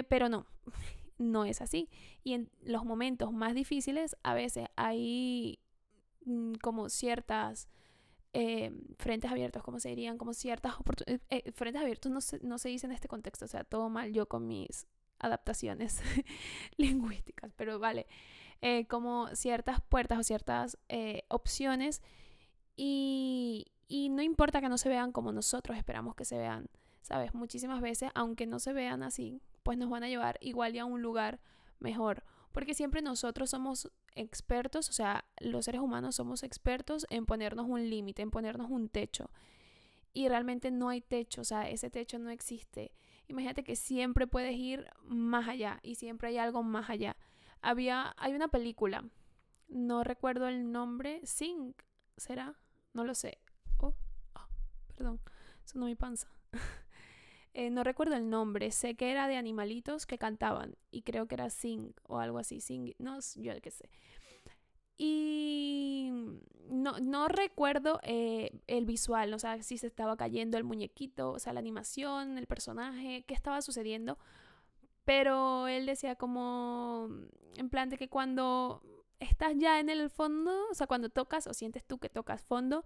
pero 0.08 0.30
no, 0.30 0.46
no 1.18 1.44
es 1.44 1.62
así. 1.62 1.89
Y 2.24 2.34
en 2.34 2.50
los 2.63 2.86
momentos 2.86 3.34
más 3.34 3.53
difíciles 3.53 4.15
a 4.24 4.34
veces 4.34 4.68
hay 4.77 5.60
mm, 6.25 6.53
como 6.62 6.88
ciertas... 6.88 7.68
frentes 8.97 9.31
abiertos, 9.31 9.63
como 9.63 9.79
se 9.79 9.89
dirían, 9.89 10.17
como 10.17 10.33
ciertas 10.33 10.79
oportunidades. 10.79 11.21
frentes 11.53 11.81
abiertos 11.81 12.11
no 12.11 12.21
se, 12.21 12.39
no 12.39 12.57
se 12.57 12.69
dice 12.69 12.88
en 12.88 12.93
este 12.93 13.07
contexto, 13.07 13.45
o 13.45 13.47
sea, 13.47 13.63
todo 13.63 13.89
mal 13.89 14.13
yo 14.13 14.27
con 14.27 14.47
mis 14.47 14.88
adaptaciones 15.19 16.01
lingüísticas, 16.77 17.51
pero 17.55 17.77
vale, 17.79 18.07
como 18.88 19.27
ciertas 19.35 19.81
puertas 19.81 20.19
o 20.19 20.23
ciertas 20.23 20.77
opciones 21.27 22.01
y, 22.75 23.67
no 24.11 24.21
importa 24.21 24.61
que 24.61 24.69
no 24.69 24.77
se 24.77 24.89
vean 24.89 25.11
como 25.11 25.31
nosotros 25.31 25.77
esperamos 25.77 26.15
que 26.15 26.25
se 26.25 26.38
vean, 26.38 26.67
¿sabes? 27.01 27.33
Muchísimas 27.33 27.81
veces, 27.81 28.09
aunque 28.15 28.47
no 28.47 28.59
se 28.59 28.73
vean 28.73 29.03
así, 29.03 29.41
pues 29.63 29.77
nos 29.77 29.89
van 29.89 30.03
a 30.03 30.07
llevar 30.07 30.38
igual 30.41 30.75
y 30.75 30.79
a 30.79 30.85
un 30.85 31.01
lugar 31.01 31.39
mejor. 31.79 32.23
Porque 32.51 32.74
siempre 32.74 33.01
nosotros 33.01 33.50
somos 33.50 33.89
expertos, 34.15 34.89
o 34.89 34.93
sea, 34.93 35.25
los 35.39 35.65
seres 35.65 35.81
humanos 35.81 36.15
somos 36.15 36.43
expertos 36.43 37.05
en 37.10 37.25
ponernos 37.25 37.67
un 37.67 37.89
límite, 37.89 38.22
en 38.22 38.31
ponernos 38.31 38.70
un 38.70 38.89
techo. 38.89 39.29
Y 40.13 40.27
realmente 40.27 40.72
no 40.72 40.89
hay 40.89 41.01
techo, 41.01 41.41
o 41.41 41.46
sea, 41.46 41.70
ese 41.70 41.89
techo 41.89 42.20
no 42.20 42.29
existe. 42.29 42.91
Imagínate 43.27 43.63
que 43.63 43.77
siempre 43.77 44.27
puedes 44.27 44.55
ir 44.58 44.89
más 45.03 45.48
allá 45.48 45.79
y 45.84 45.96
siempre 45.96 46.29
hay 46.29 46.38
algo 46.38 46.63
más 46.63 46.89
allá. 46.89 47.15
Había, 47.62 48.13
hay 48.17 48.34
una 48.34 48.50
película, 48.50 49.05
no 49.70 50.03
recuerdo 50.03 50.48
el 50.50 50.72
nombre, 50.72 51.22
Sing, 51.24 51.74
¿será? 52.17 52.60
No 52.93 53.05
lo 53.05 53.15
sé. 53.15 53.39
Oh, 53.77 53.93
oh 54.36 54.48
perdón, 54.96 55.22
sonó 55.63 55.86
mi 55.86 55.96
panza. 55.96 56.27
Eh, 57.53 57.70
no 57.70 57.84
recuerdo 57.84 58.15
el 58.15 58.29
nombre, 58.29 58.72
sé 58.72 58.96
que 58.96 59.12
era 59.12 59.27
de 59.27 59.36
animalitos 59.36 60.05
que 60.05 60.17
cantaban 60.17 60.77
y 60.89 61.01
creo 61.01 61.27
que 61.27 61.36
era 61.36 61.50
Sing 61.50 61.93
o 62.08 62.20
algo 62.20 62.39
así, 62.39 62.62
Sing, 62.62 62.93
no, 62.98 63.20
yo 63.36 63.53
qué 63.62 63.72
sé. 63.72 63.89
Y 64.98 66.12
no, 66.70 67.00
no 67.00 67.27
recuerdo 67.27 68.00
eh, 68.03 68.51
el 68.67 68.86
visual, 68.86 69.34
o 69.34 69.39
sea, 69.39 69.62
si 69.63 69.77
se 69.77 69.88
estaba 69.88 70.15
cayendo 70.15 70.58
el 70.58 70.63
muñequito, 70.63 71.31
o 71.31 71.39
sea, 71.39 71.53
la 71.53 71.60
animación, 71.60 72.38
el 72.38 72.48
personaje, 72.48 73.24
qué 73.27 73.34
estaba 73.34 73.62
sucediendo. 73.62 74.17
Pero 75.03 75.67
él 75.67 75.88
decía 75.88 76.15
como, 76.15 77.10
en 77.58 77.70
plan 77.70 77.89
de 77.89 77.98
que 77.98 78.10
cuando 78.10 78.84
estás 79.20 79.58
ya 79.58 79.79
en 79.79 79.89
el 79.89 80.10
fondo, 80.10 80.70
o 80.70 80.74
sea, 80.75 80.88
cuando 80.88 81.10
tocas 81.10 81.48
o 81.48 81.53
sientes 81.53 81.84
tú 81.84 81.98
que 81.98 82.10
tocas 82.10 82.41
fondo, 82.41 82.86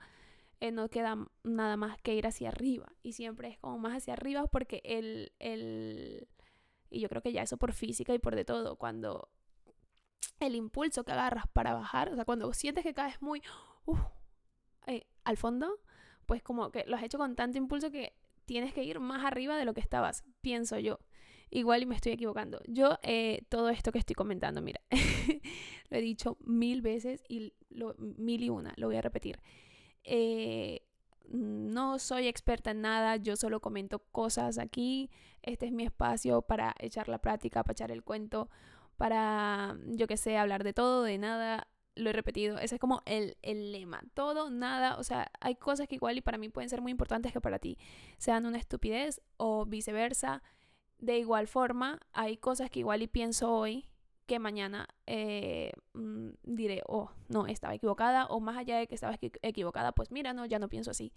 eh, 0.59 0.71
no 0.71 0.89
queda 0.89 1.17
nada 1.43 1.77
más 1.77 2.01
que 2.01 2.15
ir 2.15 2.27
hacia 2.27 2.49
arriba. 2.49 2.91
Y 3.03 3.13
siempre 3.13 3.49
es 3.49 3.59
como 3.59 3.77
más 3.77 3.95
hacia 3.97 4.13
arriba 4.13 4.47
porque 4.47 4.81
el, 4.83 5.31
el... 5.39 6.27
Y 6.89 6.99
yo 6.99 7.09
creo 7.09 7.21
que 7.21 7.33
ya 7.33 7.41
eso 7.41 7.57
por 7.57 7.73
física 7.73 8.13
y 8.13 8.19
por 8.19 8.35
de 8.35 8.45
todo, 8.45 8.77
cuando 8.77 9.29
el 10.39 10.55
impulso 10.55 11.03
que 11.03 11.11
agarras 11.11 11.47
para 11.47 11.73
bajar, 11.73 12.09
o 12.09 12.15
sea, 12.15 12.25
cuando 12.25 12.51
sientes 12.53 12.83
que 12.83 12.93
caes 12.93 13.21
muy 13.21 13.41
eh, 14.87 15.05
al 15.23 15.37
fondo, 15.37 15.79
pues 16.25 16.43
como 16.43 16.71
que 16.71 16.83
lo 16.87 16.95
has 16.95 17.03
hecho 17.03 17.17
con 17.17 17.35
tanto 17.35 17.57
impulso 17.57 17.91
que 17.91 18.13
tienes 18.45 18.73
que 18.73 18.83
ir 18.83 18.99
más 18.99 19.25
arriba 19.25 19.57
de 19.57 19.65
lo 19.65 19.73
que 19.73 19.81
estabas, 19.81 20.23
pienso 20.41 20.79
yo. 20.79 20.99
Igual 21.51 21.83
y 21.83 21.85
me 21.85 21.95
estoy 21.95 22.11
equivocando. 22.13 22.59
Yo, 22.67 22.97
eh, 23.03 23.43
todo 23.49 23.69
esto 23.69 23.91
que 23.91 23.99
estoy 23.99 24.15
comentando, 24.15 24.61
mira, 24.61 24.81
lo 25.89 25.97
he 25.97 26.01
dicho 26.01 26.37
mil 26.41 26.81
veces 26.81 27.23
y 27.29 27.53
lo, 27.69 27.95
mil 27.97 28.43
y 28.43 28.49
una, 28.49 28.73
lo 28.77 28.87
voy 28.87 28.97
a 28.97 29.01
repetir. 29.01 29.39
Eh, 30.05 30.81
no 31.29 31.99
soy 31.99 32.27
experta 32.27 32.71
en 32.71 32.81
nada, 32.81 33.17
yo 33.17 33.35
solo 33.35 33.59
comento 33.59 33.99
cosas 34.11 34.57
aquí. 34.57 35.09
Este 35.41 35.65
es 35.65 35.71
mi 35.71 35.83
espacio 35.83 36.41
para 36.41 36.75
echar 36.79 37.09
la 37.09 37.19
práctica, 37.19 37.63
para 37.63 37.73
echar 37.73 37.91
el 37.91 38.03
cuento, 38.03 38.49
para, 38.97 39.77
yo 39.87 40.07
que 40.07 40.17
sé, 40.17 40.37
hablar 40.37 40.63
de 40.63 40.73
todo, 40.73 41.03
de 41.03 41.17
nada. 41.17 41.67
Lo 41.95 42.09
he 42.09 42.13
repetido, 42.13 42.57
ese 42.59 42.75
es 42.75 42.81
como 42.81 43.01
el, 43.05 43.37
el 43.41 43.71
lema. 43.71 44.03
Todo, 44.13 44.49
nada, 44.49 44.97
o 44.97 45.03
sea, 45.03 45.31
hay 45.39 45.55
cosas 45.55 45.87
que 45.87 45.95
igual 45.95 46.17
y 46.17 46.21
para 46.21 46.37
mí 46.37 46.49
pueden 46.49 46.69
ser 46.69 46.81
muy 46.81 46.91
importantes 46.91 47.31
que 47.31 47.41
para 47.41 47.59
ti 47.59 47.77
sean 48.17 48.45
una 48.45 48.57
estupidez 48.57 49.21
o 49.37 49.65
viceversa. 49.65 50.43
De 50.99 51.19
igual 51.19 51.47
forma, 51.47 51.99
hay 52.13 52.37
cosas 52.37 52.69
que 52.69 52.79
igual 52.79 53.01
y 53.01 53.07
pienso 53.07 53.51
hoy 53.53 53.87
que 54.25 54.39
mañana 54.39 54.87
eh, 55.05 55.71
mm, 55.93 56.29
diré, 56.43 56.81
oh, 56.87 57.11
no, 57.29 57.47
estaba 57.47 57.75
equivocada, 57.75 58.25
o 58.27 58.39
más 58.39 58.57
allá 58.57 58.77
de 58.77 58.87
que 58.87 58.95
estaba 58.95 59.17
equivocada, 59.41 59.91
pues 59.91 60.11
mira, 60.11 60.33
no, 60.33 60.45
ya 60.45 60.59
no 60.59 60.69
pienso 60.69 60.91
así. 60.91 61.13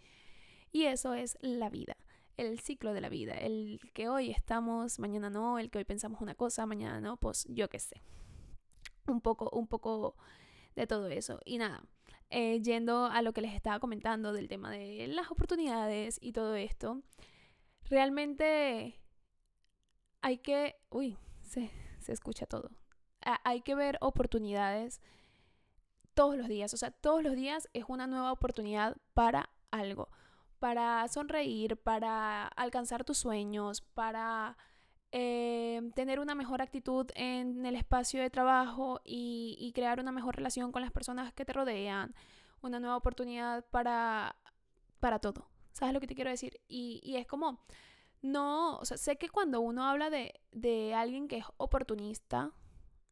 Y 0.73 0.85
eso 0.85 1.15
es 1.15 1.39
la 1.41 1.71
vida, 1.71 1.97
el 2.37 2.61
ciclo 2.61 2.93
de 2.93 3.01
la 3.01 3.09
vida, 3.09 3.35
el 3.35 3.81
que 3.95 4.09
hoy 4.09 4.31
estamos, 4.31 4.99
mañana 4.99 5.31
no, 5.31 5.59
el 5.59 5.71
que 5.71 5.79
hoy 5.79 5.85
pensamos 5.85 6.21
una 6.21 6.35
cosa, 6.35 6.67
mañana 6.67 7.01
no, 7.01 7.17
pues 7.17 7.47
yo 7.49 7.69
qué 7.69 7.79
sé. 7.79 8.03
Un 9.07 9.21
poco, 9.23 9.49
un 9.51 9.67
poco 9.67 10.15
de 10.77 10.87
todo 10.87 11.09
eso. 11.09 11.41
Y 11.47 11.57
nada, 11.59 11.83
eh, 12.31 12.61
yendo 12.63 13.07
a 13.07 13.23
lo 13.23 13.33
que 13.33 13.41
les 13.41 13.55
estaba 13.55 13.81
comentando 13.81 14.33
del 14.33 14.49
tema 14.49 14.71
de 14.71 15.09
las 15.09 15.31
oportunidades 15.31 16.19
y 16.21 16.33
todo 16.33 16.55
esto, 16.57 17.03
realmente 17.89 19.01
hay 20.21 20.39
que... 20.39 20.77
Uy, 20.91 21.17
se, 21.43 21.71
se 22.01 22.13
escucha 22.13 22.45
todo. 22.45 22.71
Hay 23.23 23.61
que 23.63 23.75
ver 23.75 23.99
oportunidades 24.01 25.01
todos 26.15 26.37
los 26.37 26.49
días. 26.49 26.75
O 26.75 26.77
sea, 26.77 26.91
todos 26.91 27.23
los 27.23 27.35
días 27.35 27.69
es 27.73 27.85
una 27.89 28.07
nueva 28.07 28.33
oportunidad 28.33 28.97
para 29.15 29.51
algo. 29.71 30.09
Para 30.59 31.07
sonreír, 31.09 31.77
para 31.77 32.49
alcanzar 32.49 33.05
tus 33.05 33.19
sueños, 33.19 33.81
para 33.81 34.57
eh, 35.13 35.81
tener 35.95 36.19
una 36.19 36.35
mejor 36.35 36.61
actitud 36.61 37.07
en 37.15 37.65
el 37.65 37.77
espacio 37.77 38.21
de 38.21 38.31
trabajo 38.31 39.01
y, 39.05 39.71
crear 39.75 40.01
una 40.01 40.11
mejor 40.11 40.37
relación 40.37 40.73
con 40.73 40.83
las 40.83 40.91
personas 40.91 41.33
que 41.33 41.45
te 41.45 41.53
rodean. 41.53 42.15
Una 42.61 42.81
nueva 42.81 42.97
oportunidad 42.97 43.65
para, 43.71 44.35
para 44.99 45.21
todo. 45.21 45.49
¿Sabes 45.73 45.95
lo 45.95 46.01
que 46.01 46.09
te 46.09 46.17
quiero 46.17 46.31
decir? 46.31 46.61
Y, 46.67 47.01
y 47.05 47.17
es 47.17 47.27
como 47.29 47.61
no, 48.23 48.79
o 48.79 48.85
sea, 48.85 48.97
sé 48.97 49.17
que 49.17 49.29
cuando 49.29 49.61
uno 49.61 49.85
habla 49.85 50.11
de, 50.11 50.41
de 50.51 50.95
alguien 50.95 51.29
que 51.29 51.39
es 51.39 51.45
oportunista, 51.57 52.53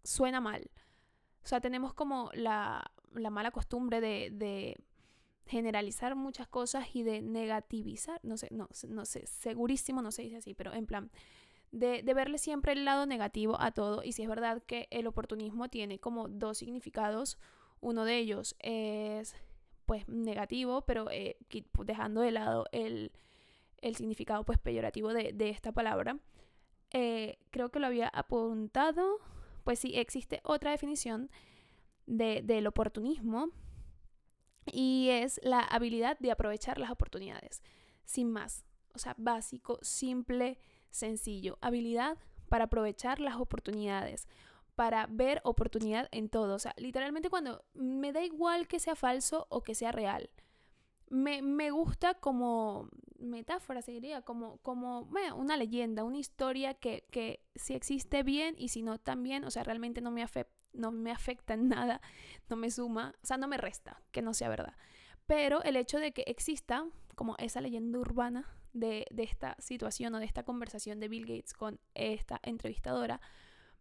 suena 0.06 0.40
mal. 0.40 0.70
O 1.44 1.46
sea, 1.46 1.60
tenemos 1.60 1.94
como 1.94 2.30
la, 2.34 2.90
la 3.12 3.30
mala 3.30 3.50
costumbre 3.50 4.00
de, 4.00 4.30
de, 4.32 4.76
generalizar 5.46 6.16
muchas 6.16 6.48
cosas 6.48 6.86
y 6.94 7.02
de 7.04 7.22
negativizar, 7.22 8.18
no 8.24 8.36
sé, 8.36 8.48
no, 8.50 8.68
no 8.88 9.04
sé, 9.04 9.26
segurísimo 9.26 10.02
no 10.02 10.10
se 10.10 10.22
dice 10.22 10.38
así, 10.38 10.54
pero 10.54 10.72
en 10.72 10.86
plan, 10.86 11.10
de, 11.70 12.02
de, 12.02 12.14
verle 12.14 12.38
siempre 12.38 12.72
el 12.72 12.84
lado 12.84 13.06
negativo 13.06 13.60
a 13.60 13.70
todo. 13.70 14.02
Y 14.02 14.12
si 14.12 14.22
es 14.22 14.28
verdad 14.28 14.62
que 14.64 14.88
el 14.90 15.06
oportunismo 15.06 15.68
tiene 15.68 16.00
como 16.00 16.28
dos 16.28 16.58
significados, 16.58 17.38
uno 17.80 18.04
de 18.04 18.18
ellos 18.18 18.56
es 18.58 19.36
pues 19.84 20.08
negativo, 20.08 20.82
pero 20.82 21.10
eh, 21.10 21.36
dejando 21.84 22.22
de 22.22 22.32
lado 22.32 22.66
el 22.72 23.12
el 23.86 23.96
significado 23.96 24.44
pues 24.44 24.58
peyorativo 24.58 25.12
de, 25.12 25.34
esta 25.48 25.72
palabra. 25.72 26.18
Eh, 26.92 27.38
creo 27.50 27.70
que 27.70 27.80
lo 27.80 27.86
había 27.86 28.08
apuntado. 28.08 29.18
Pues 29.66 29.80
sí, 29.80 29.96
existe 29.96 30.38
otra 30.44 30.70
definición 30.70 31.28
de, 32.06 32.40
del 32.44 32.68
oportunismo 32.68 33.48
y 34.64 35.08
es 35.10 35.40
la 35.42 35.58
habilidad 35.58 36.16
de 36.20 36.30
aprovechar 36.30 36.78
las 36.78 36.92
oportunidades. 36.92 37.64
Sin 38.04 38.30
más. 38.30 38.64
O 38.94 39.00
sea, 39.00 39.16
básico, 39.18 39.80
simple, 39.82 40.60
sencillo. 40.90 41.58
Habilidad 41.60 42.16
para 42.48 42.66
aprovechar 42.66 43.18
las 43.18 43.40
oportunidades, 43.40 44.28
para 44.76 45.08
ver 45.10 45.40
oportunidad 45.42 46.08
en 46.12 46.28
todo. 46.28 46.54
O 46.54 46.60
sea, 46.60 46.72
literalmente 46.76 47.28
cuando 47.28 47.64
me 47.74 48.12
da 48.12 48.22
igual 48.22 48.68
que 48.68 48.78
sea 48.78 48.94
falso 48.94 49.48
o 49.50 49.64
que 49.64 49.74
sea 49.74 49.90
real. 49.90 50.30
Me, 51.08 51.40
me 51.42 51.70
gusta 51.70 52.14
como 52.14 52.88
metáfora, 53.18 53.82
se 53.82 53.92
diría, 53.92 54.22
como, 54.22 54.58
como 54.58 55.08
una 55.34 55.56
leyenda, 55.56 56.04
una 56.04 56.18
historia 56.18 56.74
que, 56.74 57.06
que 57.10 57.40
si 57.54 57.74
existe 57.74 58.22
bien 58.22 58.54
y 58.58 58.68
si 58.68 58.82
no 58.82 58.98
también, 58.98 59.44
o 59.44 59.50
sea, 59.50 59.62
realmente 59.62 60.00
no 60.00 60.10
me, 60.10 60.22
afecta, 60.22 60.52
no 60.72 60.92
me 60.92 61.10
afecta 61.10 61.54
en 61.54 61.68
nada, 61.68 62.00
no 62.48 62.56
me 62.56 62.70
suma, 62.70 63.14
o 63.22 63.26
sea, 63.26 63.36
no 63.36 63.48
me 63.48 63.56
resta 63.56 64.02
que 64.10 64.22
no 64.22 64.34
sea 64.34 64.48
verdad. 64.48 64.76
Pero 65.26 65.62
el 65.62 65.76
hecho 65.76 65.98
de 65.98 66.12
que 66.12 66.24
exista 66.26 66.86
como 67.14 67.36
esa 67.38 67.60
leyenda 67.60 67.98
urbana 67.98 68.46
de, 68.72 69.06
de 69.10 69.22
esta 69.22 69.56
situación 69.58 70.14
o 70.14 70.18
de 70.18 70.26
esta 70.26 70.44
conversación 70.44 71.00
de 71.00 71.08
Bill 71.08 71.26
Gates 71.26 71.54
con 71.54 71.80
esta 71.94 72.38
entrevistadora, 72.42 73.20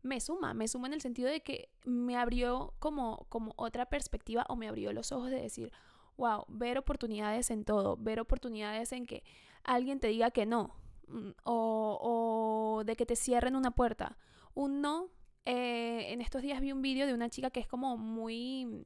me 0.05 0.19
suma, 0.21 0.53
me 0.53 0.67
suma 0.67 0.87
en 0.87 0.93
el 0.93 1.01
sentido 1.01 1.29
de 1.29 1.41
que 1.41 1.69
me 1.83 2.15
abrió 2.15 2.75
como, 2.79 3.25
como 3.29 3.53
otra 3.57 3.87
perspectiva 3.87 4.45
o 4.47 4.55
me 4.55 4.67
abrió 4.67 4.93
los 4.93 5.11
ojos 5.11 5.31
de 5.31 5.41
decir, 5.41 5.71
wow, 6.17 6.45
ver 6.47 6.77
oportunidades 6.77 7.51
en 7.51 7.65
todo, 7.65 7.97
ver 7.97 8.19
oportunidades 8.19 8.91
en 8.91 9.05
que 9.05 9.23
alguien 9.63 9.99
te 9.99 10.07
diga 10.07 10.31
que 10.31 10.45
no, 10.45 10.75
mm, 11.07 11.31
o, 11.43 12.83
de 12.85 12.95
que 12.95 13.05
te 13.05 13.15
cierren 13.15 13.55
una 13.55 13.71
puerta. 13.71 14.17
Un 14.53 14.81
no, 14.81 15.09
eh, 15.45 16.13
en 16.13 16.21
estos 16.21 16.41
días 16.41 16.61
vi 16.61 16.71
un 16.71 16.81
vídeo 16.81 17.05
de 17.07 17.13
una 17.13 17.29
chica 17.29 17.49
que 17.49 17.59
es 17.59 17.67
como 17.67 17.97
muy 17.97 18.85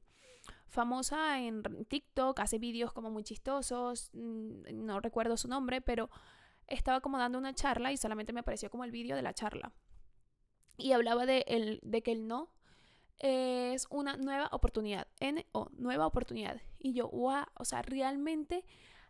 famosa 0.68 1.40
en 1.40 1.64
TikTok, 1.88 2.40
hace 2.40 2.60
vídeos 2.60 2.94
como 2.94 3.10
muy 3.10 3.24
chistosos, 3.24 4.10
mm, 4.14 4.86
no 4.86 5.00
recuerdo 5.00 5.38
su 5.38 5.48
nombre, 5.48 5.82
pero 5.82 6.10
estaba 6.68 7.02
como 7.02 7.18
dando 7.18 7.38
una 7.38 7.54
charla 7.54 7.92
y 7.92 7.98
solamente 7.98 8.34
me 8.34 8.42
apareció 8.42 8.70
como 8.70 8.84
el 8.84 8.92
vídeo 8.92 9.16
de 9.16 9.22
la 9.22 9.34
charla. 9.34 9.74
Y 10.78 10.94
hablaba 10.94 11.26
de, 11.26 11.44
el, 11.48 11.80
de 11.84 12.02
que 12.02 12.12
el 12.12 12.28
no 12.28 12.50
es 13.20 13.88
una 13.90 14.18
nueva 14.18 14.50
oportunidad. 14.52 15.08
N-O, 15.20 15.70
nueva 15.78 16.08
oportunidad. 16.08 16.62
Y 16.80 16.94
yo, 16.94 17.10
wow, 17.10 17.44
o 17.56 17.66
sea, 17.66 17.82
realmente 17.82 18.66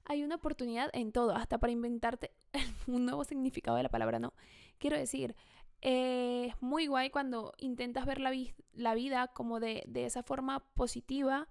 hay 0.06 0.24
una 0.24 0.36
oportunidad 0.36 0.90
en 0.94 1.12
todo, 1.12 1.36
hasta 1.36 1.60
para 1.60 1.72
inventarte 1.72 2.32
un 2.88 3.06
nuevo 3.06 3.24
significado 3.24 3.78
de 3.78 3.84
la 3.84 3.90
palabra 3.90 4.20
no. 4.20 4.34
Quiero 4.80 4.98
decir, 4.98 5.36
es 5.82 6.54
muy 6.62 6.88
guay 6.88 7.10
cuando 7.10 7.54
intentas 7.58 8.06
ver 8.06 8.20
la, 8.20 8.32
la 8.74 8.96
vida 8.96 9.28
como 9.28 9.60
de, 9.60 9.84
de, 9.88 10.06
esa 10.06 10.24
forma 10.24 10.60
positiva 10.74 11.48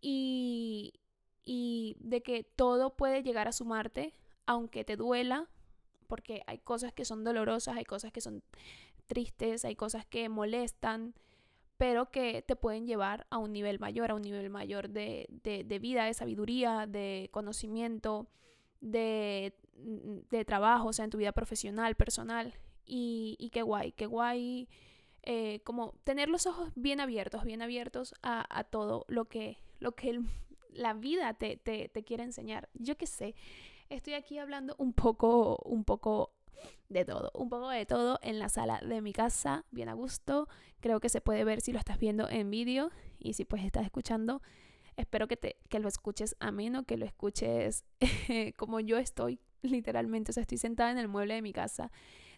y, 0.00 0.94
y 1.44 1.96
de 2.00 2.22
que 2.22 2.42
todo 2.42 2.96
puede 2.96 3.22
llegar 3.22 3.48
a 3.48 3.52
sumarte, 3.52 4.12
aunque 4.46 4.84
te 4.84 4.96
duela, 4.96 5.48
porque 6.08 6.42
hay 6.46 6.58
cosas 6.58 6.92
que 6.92 7.04
son 7.04 7.24
dolorosas, 7.24 7.76
hay 7.76 7.84
cosas 7.84 8.12
que 8.12 8.20
son 8.20 8.42
tristes, 9.06 9.64
hay 9.64 9.76
cosas 9.76 10.04
que 10.04 10.28
molestan, 10.28 11.14
pero 11.76 12.10
que 12.10 12.42
te 12.42 12.56
pueden 12.56 12.86
llevar 12.86 13.26
a 13.30 13.38
un 13.38 13.52
nivel 13.52 13.78
mayor, 13.78 14.10
a 14.10 14.14
un 14.14 14.22
nivel 14.22 14.50
mayor 14.50 14.90
de, 14.90 15.26
de, 15.42 15.78
vida, 15.78 16.04
de 16.04 16.14
sabiduría, 16.14 16.86
de 16.86 17.28
conocimiento, 17.32 18.28
de, 18.80 19.54
de, 20.30 20.44
trabajo, 20.44 20.88
o 20.88 20.92
sea, 20.92 21.04
en 21.04 21.10
tu 21.10 21.18
vida 21.18 21.32
profesional, 21.32 21.96
personal. 21.96 22.54
Y, 22.86 23.36
y 23.38 23.50
qué 23.50 23.62
guay, 23.62 23.92
qué 23.92 24.06
guay. 24.06 24.68
Eh, 25.22 25.60
como 25.64 25.94
tener 26.04 26.28
los 26.28 26.46
ojos 26.46 26.70
bien 26.74 27.00
abiertos, 27.00 27.44
bien 27.44 27.62
abiertos 27.62 28.14
a, 28.22 28.46
a 28.50 28.64
todo 28.64 29.04
lo 29.08 29.24
que, 29.24 29.58
lo 29.80 29.92
que 29.92 30.20
la 30.70 30.92
vida 30.92 31.34
te, 31.34 31.56
te, 31.56 31.88
te 31.88 32.04
quiere 32.04 32.22
enseñar. 32.22 32.68
Yo 32.74 32.96
qué 32.96 33.06
sé, 33.06 33.34
estoy 33.88 34.14
aquí 34.14 34.38
hablando 34.38 34.74
un 34.78 34.92
poco, 34.92 35.58
un 35.64 35.84
poco 35.84 36.33
de 36.88 37.04
todo, 37.04 37.30
un 37.34 37.48
poco 37.48 37.68
de 37.68 37.86
todo 37.86 38.18
en 38.22 38.38
la 38.38 38.48
sala 38.48 38.80
de 38.80 39.00
mi 39.00 39.12
casa, 39.12 39.64
bien 39.70 39.88
a 39.88 39.94
gusto. 39.94 40.48
Creo 40.80 41.00
que 41.00 41.08
se 41.08 41.20
puede 41.20 41.44
ver 41.44 41.60
si 41.60 41.72
lo 41.72 41.78
estás 41.78 41.98
viendo 41.98 42.28
en 42.28 42.50
vídeo 42.50 42.90
y 43.18 43.34
si 43.34 43.44
pues 43.44 43.64
estás 43.64 43.84
escuchando. 43.84 44.42
Espero 44.96 45.26
que, 45.26 45.36
te, 45.36 45.56
que 45.68 45.80
lo 45.80 45.88
escuches 45.88 46.36
ameno, 46.38 46.84
que 46.84 46.96
lo 46.96 47.04
escuches 47.04 47.84
como 48.56 48.80
yo 48.80 48.98
estoy, 48.98 49.40
literalmente. 49.62 50.30
O 50.30 50.34
sea, 50.34 50.42
estoy 50.42 50.58
sentada 50.58 50.90
en 50.90 50.98
el 50.98 51.08
mueble 51.08 51.34
de 51.34 51.42
mi 51.42 51.52
casa, 51.52 51.90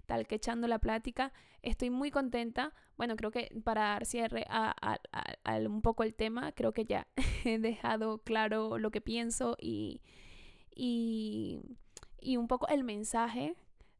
tal 0.07 0.27
que 0.27 0.37
echando 0.37 0.69
la 0.69 0.79
plática. 0.79 1.33
Estoy 1.63 1.91
muy 1.91 2.11
contenta. 2.11 2.73
Bueno, 2.97 3.17
creo 3.17 3.31
que 3.31 3.51
para 3.63 3.83
dar 3.83 4.07
cierre 4.07 4.47
a, 4.49 4.75
a 5.45 5.57
un 5.59 5.83
poco 5.83 6.03
el 6.03 6.15
tema, 6.15 6.53
creo 6.53 6.73
que 6.73 6.85
ya 6.85 7.09
he 7.45 7.59
dejado 7.59 8.19
claro 8.19 8.79
lo 8.79 8.91
que 8.91 9.01
pienso 9.03 9.57
y, 9.61 10.01
y, 10.75 11.61
y 12.21 12.37
un 12.37 12.49
poco 12.49 12.69
el 12.69 12.85
mensaje 12.85 13.55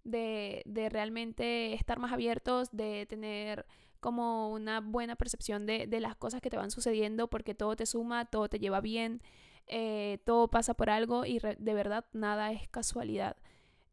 de, 0.07 0.63
de 0.65 0.89
realmente 0.89 1.75
estar 1.75 1.99
más 1.99 2.13
abiertos, 2.13 2.69
de 2.73 3.07
tener 3.07 3.67
como 4.01 4.51
una 4.53 4.81
buena 4.81 5.17
percepción 5.17 5.67
de, 5.67 5.87
de, 5.87 6.01
las 6.01 6.17
cosas 6.17 6.41
que 6.41 6.51
te 6.51 6.57
van 6.57 6.71
sucediendo, 6.71 7.29
porque 7.29 7.55
todo 7.55 7.77
te 7.77 7.87
suma, 7.87 8.27
todo 8.27 8.49
te 8.49 8.59
lleva 8.59 8.81
bien, 8.81 9.21
eh, 9.67 10.19
todo 10.25 10.49
pasa 10.49 10.75
por 10.75 10.91
algo 10.91 11.27
y 11.27 11.41
de 11.41 11.75
verdad 11.75 12.05
nada 12.13 12.53
es 12.53 12.69
casualidad. 12.69 13.37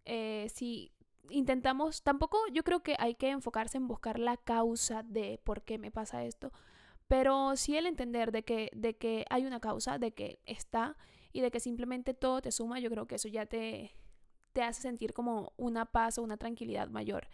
Eh, 0.06 0.48
si 0.54 0.92
intentamos, 1.30 2.04
tampoco 2.04 2.38
yo 2.52 2.64
creo 2.64 2.84
que 2.84 2.96
hay 3.00 3.16
que 3.16 3.30
enfocarse 3.30 3.78
en 3.78 3.88
buscar 3.88 4.20
la 4.20 4.38
causa 4.38 5.04
de 5.04 5.40
por 5.44 5.64
qué 5.64 5.78
me 5.80 5.90
pasa 5.90 6.24
esto, 6.26 6.52
pero 7.08 7.56
sí 7.56 7.76
el 7.76 7.88
entender 7.88 8.32
de 8.32 8.44
que, 8.44 8.70
de 8.76 8.96
que 8.98 9.26
hay 9.30 9.46
una 9.46 9.60
causa, 9.60 9.98
de 9.98 10.14
que 10.14 10.40
está 10.46 10.96
y 11.32 11.42
de 11.42 11.50
que 11.50 11.60
simplemente 11.60 12.14
todo 12.14 12.42
te 12.42 12.52
suma, 12.52 12.80
yo 12.80 12.90
creo 12.92 13.08
que 13.08 13.16
eso 13.16 13.28
ya 13.30 13.46
te, 13.48 13.96
te 14.54 14.62
hace 14.64 14.82
sentir 14.82 15.14
como 15.14 15.54
una 15.58 15.86
paz 15.86 16.18
o 16.18 16.24
una 16.24 16.38
tranquilidad 16.38 16.90
mayor. 16.90 17.28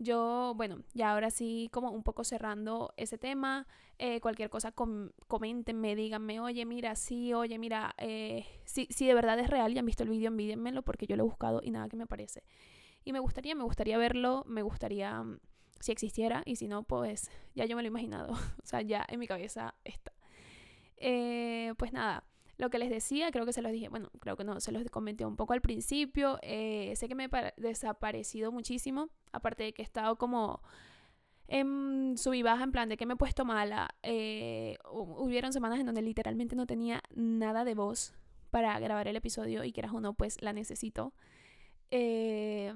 Yo, 0.00 0.52
bueno, 0.56 0.82
ya 0.94 1.12
ahora 1.12 1.30
sí, 1.30 1.68
como 1.72 1.90
un 1.90 2.04
poco 2.04 2.22
cerrando 2.22 2.92
ese 2.96 3.18
tema, 3.18 3.66
eh, 3.98 4.20
cualquier 4.20 4.48
cosa 4.48 4.70
com 4.70 5.10
díganme, 5.96 6.38
oye, 6.38 6.64
mira, 6.64 6.94
sí, 6.94 7.34
oye, 7.34 7.58
mira, 7.58 7.94
eh, 7.98 8.46
si, 8.64 8.86
de 8.86 9.14
verdad 9.14 9.40
es 9.40 9.50
real 9.50 9.72
y 9.72 9.78
han 9.78 9.86
visto 9.86 10.04
el 10.04 10.10
vídeo, 10.10 10.28
envídenmelo 10.28 10.82
porque 10.82 11.06
yo 11.08 11.16
lo 11.16 11.24
he 11.24 11.26
buscado 11.26 11.60
y 11.64 11.72
nada 11.72 11.88
que 11.88 11.96
me 11.96 12.06
parece. 12.06 12.44
Y 13.04 13.12
me 13.12 13.18
gustaría, 13.18 13.56
me 13.56 13.64
gustaría 13.64 13.98
verlo, 13.98 14.44
me 14.46 14.62
gustaría 14.62 15.20
mm, 15.22 15.40
si 15.80 15.90
existiera 15.90 16.42
y 16.44 16.56
si 16.56 16.68
no, 16.68 16.84
pues 16.84 17.28
ya 17.56 17.64
yo 17.64 17.74
me 17.74 17.82
lo 17.82 17.86
he 17.86 17.90
imaginado, 17.90 18.32
o 18.62 18.66
sea, 18.66 18.82
ya 18.82 19.04
en 19.08 19.18
mi 19.18 19.26
cabeza 19.26 19.74
está. 19.82 20.12
Eh, 20.96 21.74
pues 21.76 21.92
nada, 21.92 22.24
lo 22.58 22.70
que 22.70 22.78
les 22.78 22.90
decía, 22.90 23.30
creo 23.30 23.46
que 23.46 23.52
se 23.52 23.62
los 23.62 23.70
dije, 23.70 23.88
bueno, 23.88 24.10
creo 24.18 24.36
que 24.36 24.42
no, 24.42 24.60
se 24.60 24.72
los 24.72 24.84
comenté 24.90 25.24
un 25.24 25.36
poco 25.36 25.52
al 25.52 25.60
principio. 25.60 26.38
Eh, 26.42 26.92
sé 26.96 27.08
que 27.08 27.14
me 27.14 27.24
he 27.24 27.52
desaparecido 27.56 28.50
muchísimo, 28.50 29.10
aparte 29.32 29.62
de 29.62 29.72
que 29.72 29.82
he 29.82 29.84
estado 29.84 30.16
como 30.16 30.60
en 31.46 32.16
sub 32.18 32.34
y 32.34 32.42
baja, 32.42 32.64
en 32.64 32.72
plan 32.72 32.88
de 32.88 32.96
que 32.96 33.06
me 33.06 33.14
he 33.14 33.16
puesto 33.16 33.44
mala. 33.44 33.94
Eh, 34.02 34.76
hubieron 34.90 35.52
semanas 35.52 35.78
en 35.78 35.86
donde 35.86 36.02
literalmente 36.02 36.56
no 36.56 36.66
tenía 36.66 37.00
nada 37.14 37.64
de 37.64 37.74
voz 37.74 38.12
para 38.50 38.78
grabar 38.80 39.06
el 39.06 39.16
episodio 39.16 39.62
y 39.62 39.72
quieras 39.72 39.92
o 39.94 40.00
no, 40.00 40.14
pues 40.14 40.42
la 40.42 40.52
necesito. 40.52 41.14
Eh, 41.92 42.74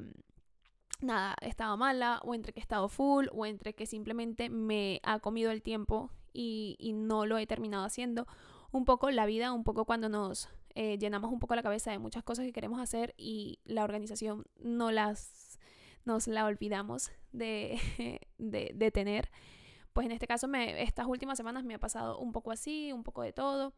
nada, 1.01 1.35
he 1.41 1.49
estado 1.49 1.77
mala, 1.77 2.21
o 2.23 2.37
entre 2.37 2.53
que 2.53 2.61
he 2.61 2.63
estado 2.63 2.89
full, 2.89 3.27
o 3.33 3.47
entre 3.47 3.75
que 3.75 3.87
simplemente 3.87 4.49
me 4.49 5.01
ha 5.03 5.19
comido 5.19 5.51
el 5.51 5.61
tiempo 5.61 6.13
y, 6.33 6.77
y 6.79 6.93
no 6.93 7.27
lo 7.27 7.37
he 7.37 7.49
terminado 7.49 7.85
haciendo, 7.85 8.29
un 8.73 8.85
poco 8.85 9.11
la 9.11 9.27
vida, 9.27 9.53
un 9.53 9.65
poco 9.65 9.85
cuando 9.85 10.09
nos 10.09 10.49
eh, 10.75 10.99
llenamos 10.99 11.31
un 11.31 11.39
poco 11.39 11.55
la 11.55 11.63
cabeza 11.63 11.91
de 11.91 11.99
muchas 11.99 12.25
cosas 12.25 12.47
que 12.47 12.53
queremos 12.53 12.81
hacer 12.81 13.15
y 13.17 13.61
la 13.65 13.85
organización 13.85 14.47
no 14.59 14.91
las 14.91 15.59
nos 16.05 16.27
la 16.27 16.47
olvidamos 16.47 17.13
de, 17.33 17.79
de, 18.39 18.91
tener. 18.91 19.31
Pues 19.93 20.07
en 20.07 20.13
este 20.13 20.27
caso, 20.27 20.49
me, 20.49 20.83
estas 20.83 21.07
últimas 21.07 21.37
semanas 21.37 21.65
me 21.65 21.75
ha 21.75 21.79
pasado 21.79 22.19
un 22.19 22.33
poco 22.33 22.51
así, 22.51 22.93
un 22.93 23.05
poco 23.05 23.23
de 23.23 23.33
todo. 23.33 23.75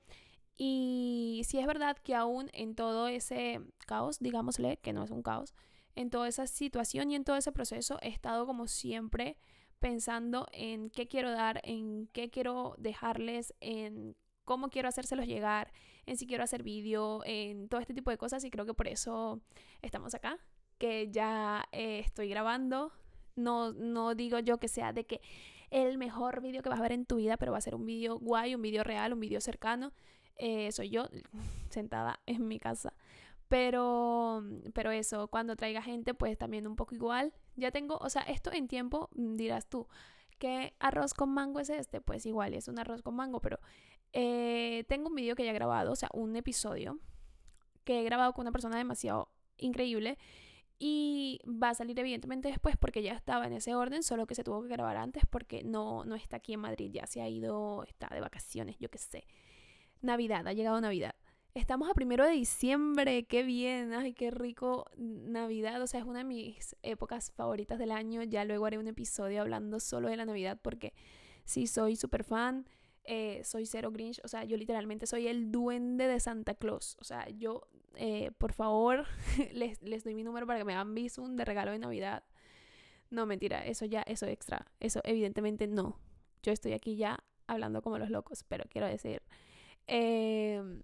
Y 0.57 1.43
sí 1.45 1.59
es 1.59 1.67
verdad 1.67 1.97
que 1.99 2.15
aún 2.15 2.49
en 2.53 2.75
todo 2.77 3.09
ese 3.09 3.61
caos, 3.87 4.21
digámosle, 4.21 4.79
que 4.79 4.93
no 4.93 5.03
es 5.03 5.11
un 5.11 5.23
caos, 5.23 5.53
en 5.97 6.11
toda 6.11 6.29
esa 6.29 6.47
situación 6.47 7.11
y 7.11 7.17
en 7.17 7.25
todo 7.25 7.37
ese 7.37 7.53
proceso 7.53 7.99
he 8.03 8.09
estado 8.09 8.47
como 8.47 8.69
siempre 8.69 9.37
pensando 9.81 10.47
en 10.53 10.91
qué 10.91 11.09
quiero 11.09 11.31
dar, 11.31 11.61
en 11.65 12.09
qué 12.13 12.31
quiero 12.31 12.75
dejarles, 12.79 13.53
en 13.61 14.17
cómo 14.45 14.69
quiero 14.69 14.89
hacérselos 14.89 15.27
llegar, 15.27 15.73
en 16.07 16.17
si 16.17 16.27
quiero 16.27 16.45
hacer 16.45 16.63
vídeo, 16.63 17.23
en 17.25 17.69
todo 17.69 17.81
este 17.81 17.95
tipo 17.95 18.11
de 18.11 18.19
cosas 18.19 18.45
y 18.45 18.51
creo 18.51 18.67
que 18.67 18.75
por 18.75 18.89
eso 18.89 19.41
estamos 19.83 20.15
acá, 20.15 20.39
que 20.79 21.11
ya 21.11 21.69
eh, 21.73 22.01
estoy 22.01 22.29
grabando. 22.29 22.93
No, 23.37 23.73
no 23.73 24.15
digo 24.15 24.39
yo 24.39 24.59
que 24.59 24.69
sea 24.69 24.93
de 24.93 25.07
que 25.07 25.21
el 25.71 25.99
mejor 25.99 26.41
vídeo 26.41 26.63
que 26.63 26.69
vas 26.69 26.79
a 26.79 26.83
ver 26.83 26.93
en 26.93 27.05
tu 27.05 27.17
vida, 27.17 27.37
pero 27.37 27.53
va 27.53 27.59
a 27.59 27.61
ser 27.61 27.75
un 27.75 27.85
vídeo 27.85 28.19
guay, 28.19 28.55
un 28.55 28.63
vídeo 28.63 28.85
real, 28.85 29.13
un 29.13 29.21
vídeo 29.21 29.41
cercano. 29.41 29.93
Eh, 30.37 30.71
soy 30.73 30.91
yo 30.91 31.09
sentada 31.71 32.21
en 32.27 32.47
mi 32.47 32.59
casa. 32.59 32.95
Pero, 33.49 34.43
pero 34.73 34.91
eso, 34.91 35.29
cuando 35.29 35.57
traiga 35.57 35.83
gente, 35.83 36.15
pues 36.15 36.39
también 36.39 36.67
un 36.67 36.77
poco 36.77 36.95
igual. 36.95 37.33
Ya 37.57 37.71
tengo, 37.71 37.99
o 37.99 38.09
sea, 38.09 38.23
esto 38.23 38.53
en 38.53 38.69
tiempo 38.69 39.11
dirás 39.15 39.69
tú, 39.69 39.87
¿qué 40.39 40.75
arroz 40.79 41.15
con 41.15 41.31
mango 41.31 41.61
es 41.61 41.71
este? 41.71 42.01
Pues 42.01 42.27
igual 42.27 42.55
es 42.55 42.69
un 42.69 42.79
arroz 42.79 43.03
con 43.03 43.15
mango, 43.15 43.41
pero 43.41 43.59
eh, 44.15 44.85
tengo 44.89 45.09
un 45.09 45.15
vídeo 45.17 45.35
que 45.35 45.45
ya 45.45 45.51
he 45.51 45.55
grabado, 45.55 45.91
o 45.93 45.97
sea, 45.97 46.09
un 46.15 46.37
episodio 46.37 47.01
que 47.83 48.01
he 48.01 48.05
grabado 48.05 48.33
con 48.33 48.45
una 48.45 48.53
persona 48.53 48.79
demasiado 48.79 49.29
increíble 49.59 50.17
y 50.79 51.41
va 51.47 51.71
a 51.71 51.75
salir 51.75 51.99
evidentemente 51.99 52.49
después 52.49 52.77
porque 52.77 53.03
ya 53.03 53.13
estaba 53.13 53.47
en 53.47 53.55
ese 53.55 53.75
orden, 53.75 54.05
solo 54.05 54.27
que 54.27 54.37
se 54.37 54.45
tuvo 54.45 54.63
que 54.63 54.69
grabar 54.69 54.97
antes 54.97 55.25
porque 55.29 55.65
no, 55.65 56.05
no 56.05 56.15
está 56.15 56.37
aquí 56.37 56.53
en 56.53 56.61
Madrid, 56.61 56.91
ya 56.93 57.07
se 57.07 57.23
ha 57.23 57.29
ido, 57.29 57.83
está 57.85 58.09
de 58.09 58.21
vacaciones, 58.21 58.77
yo 58.79 58.89
qué 58.89 58.99
sé. 58.99 59.27
Navidad, 60.01 60.47
ha 60.47 60.53
llegado 60.53 60.81
Navidad. 60.81 61.17
Estamos 61.55 61.91
a 61.91 61.95
primero 61.95 62.25
de 62.25 62.33
diciembre, 62.33 63.25
qué 63.25 63.43
bien, 63.43 63.95
ay, 63.95 64.13
qué 64.13 64.31
rico 64.31 64.87
Navidad, 64.97 65.83
o 65.83 65.89
sea, 65.89 66.01
es 66.01 66.07
una 66.07 66.21
de 66.21 66.25
mis 66.25 66.77
épocas 66.83 67.33
favoritas 67.33 67.81
del 67.81 67.91
año, 67.91 68.23
ya 68.23 68.45
luego 68.45 68.67
haré 68.67 68.79
un 68.79 68.89
episodio 68.89 69.41
hablando 69.41 69.81
solo 69.81 70.09
de 70.09 70.17
la 70.17 70.25
Navidad 70.25 70.61
porque 70.63 70.95
sí 71.45 71.67
soy 71.67 71.97
súper 71.97 72.23
fan. 72.23 72.69
Eh, 73.07 73.43
soy 73.45 73.67
cero 73.67 73.91
Grinch, 73.93 74.19
o 74.25 74.29
sea, 74.29 74.45
yo 74.45 74.57
literalmente 74.57 75.07
soy 75.07 75.29
el 75.29 75.53
duende 75.53 76.07
de 76.07 76.21
Santa 76.21 76.55
Claus, 76.55 76.97
o 77.01 77.05
sea, 77.05 77.29
yo, 77.29 77.69
eh, 77.97 78.31
por 78.39 78.55
favor, 78.55 79.05
les, 79.53 79.83
les, 79.83 80.05
doy 80.05 80.15
mi 80.15 80.25
número 80.25 80.47
para 80.47 80.59
que 80.59 80.65
me 80.65 80.73
hagan 80.73 80.95
visum 80.95 81.37
de 81.37 81.45
regalo 81.45 81.73
de 81.73 81.79
Navidad. 81.79 82.25
No, 83.11 83.27
mentira, 83.27 83.65
eso 83.67 83.85
ya, 83.85 84.01
eso 84.03 84.25
extra, 84.27 84.67
eso 84.81 85.01
evidentemente 85.05 85.67
no. 85.67 86.01
Yo 86.43 86.51
estoy 86.51 86.73
aquí 86.73 86.97
ya 86.97 87.23
hablando 87.47 87.83
como 87.83 87.99
los 87.99 88.09
locos, 88.09 88.43
pero 88.49 88.65
quiero 88.71 88.87
decir, 88.87 89.23
em, 89.87 90.81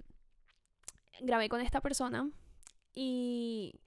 grabé 1.23 1.49
con 1.49 1.63
esta 1.63 1.81
persona 1.81 2.31
y, 2.95 3.81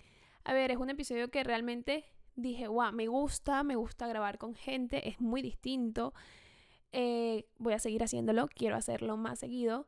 a 0.43 0.53
ver, 0.53 0.71
es 0.71 0.77
un 0.77 0.89
episodio 0.89 1.29
que 1.29 1.43
realmente 1.43 2.05
dije, 2.35 2.67
wow, 2.67 2.91
me 2.91 3.07
gusta, 3.07 3.63
me 3.63 3.75
gusta 3.75 4.07
grabar 4.07 4.39
con 4.39 4.55
gente, 4.55 5.07
es 5.07 5.21
muy 5.21 5.43
distinto. 5.43 6.15
Eh, 6.93 7.47
voy 7.57 7.73
a 7.73 7.79
seguir 7.79 8.03
haciéndolo, 8.03 8.47
quiero 8.47 8.75
hacerlo 8.75 9.17
más 9.17 9.39
seguido. 9.39 9.87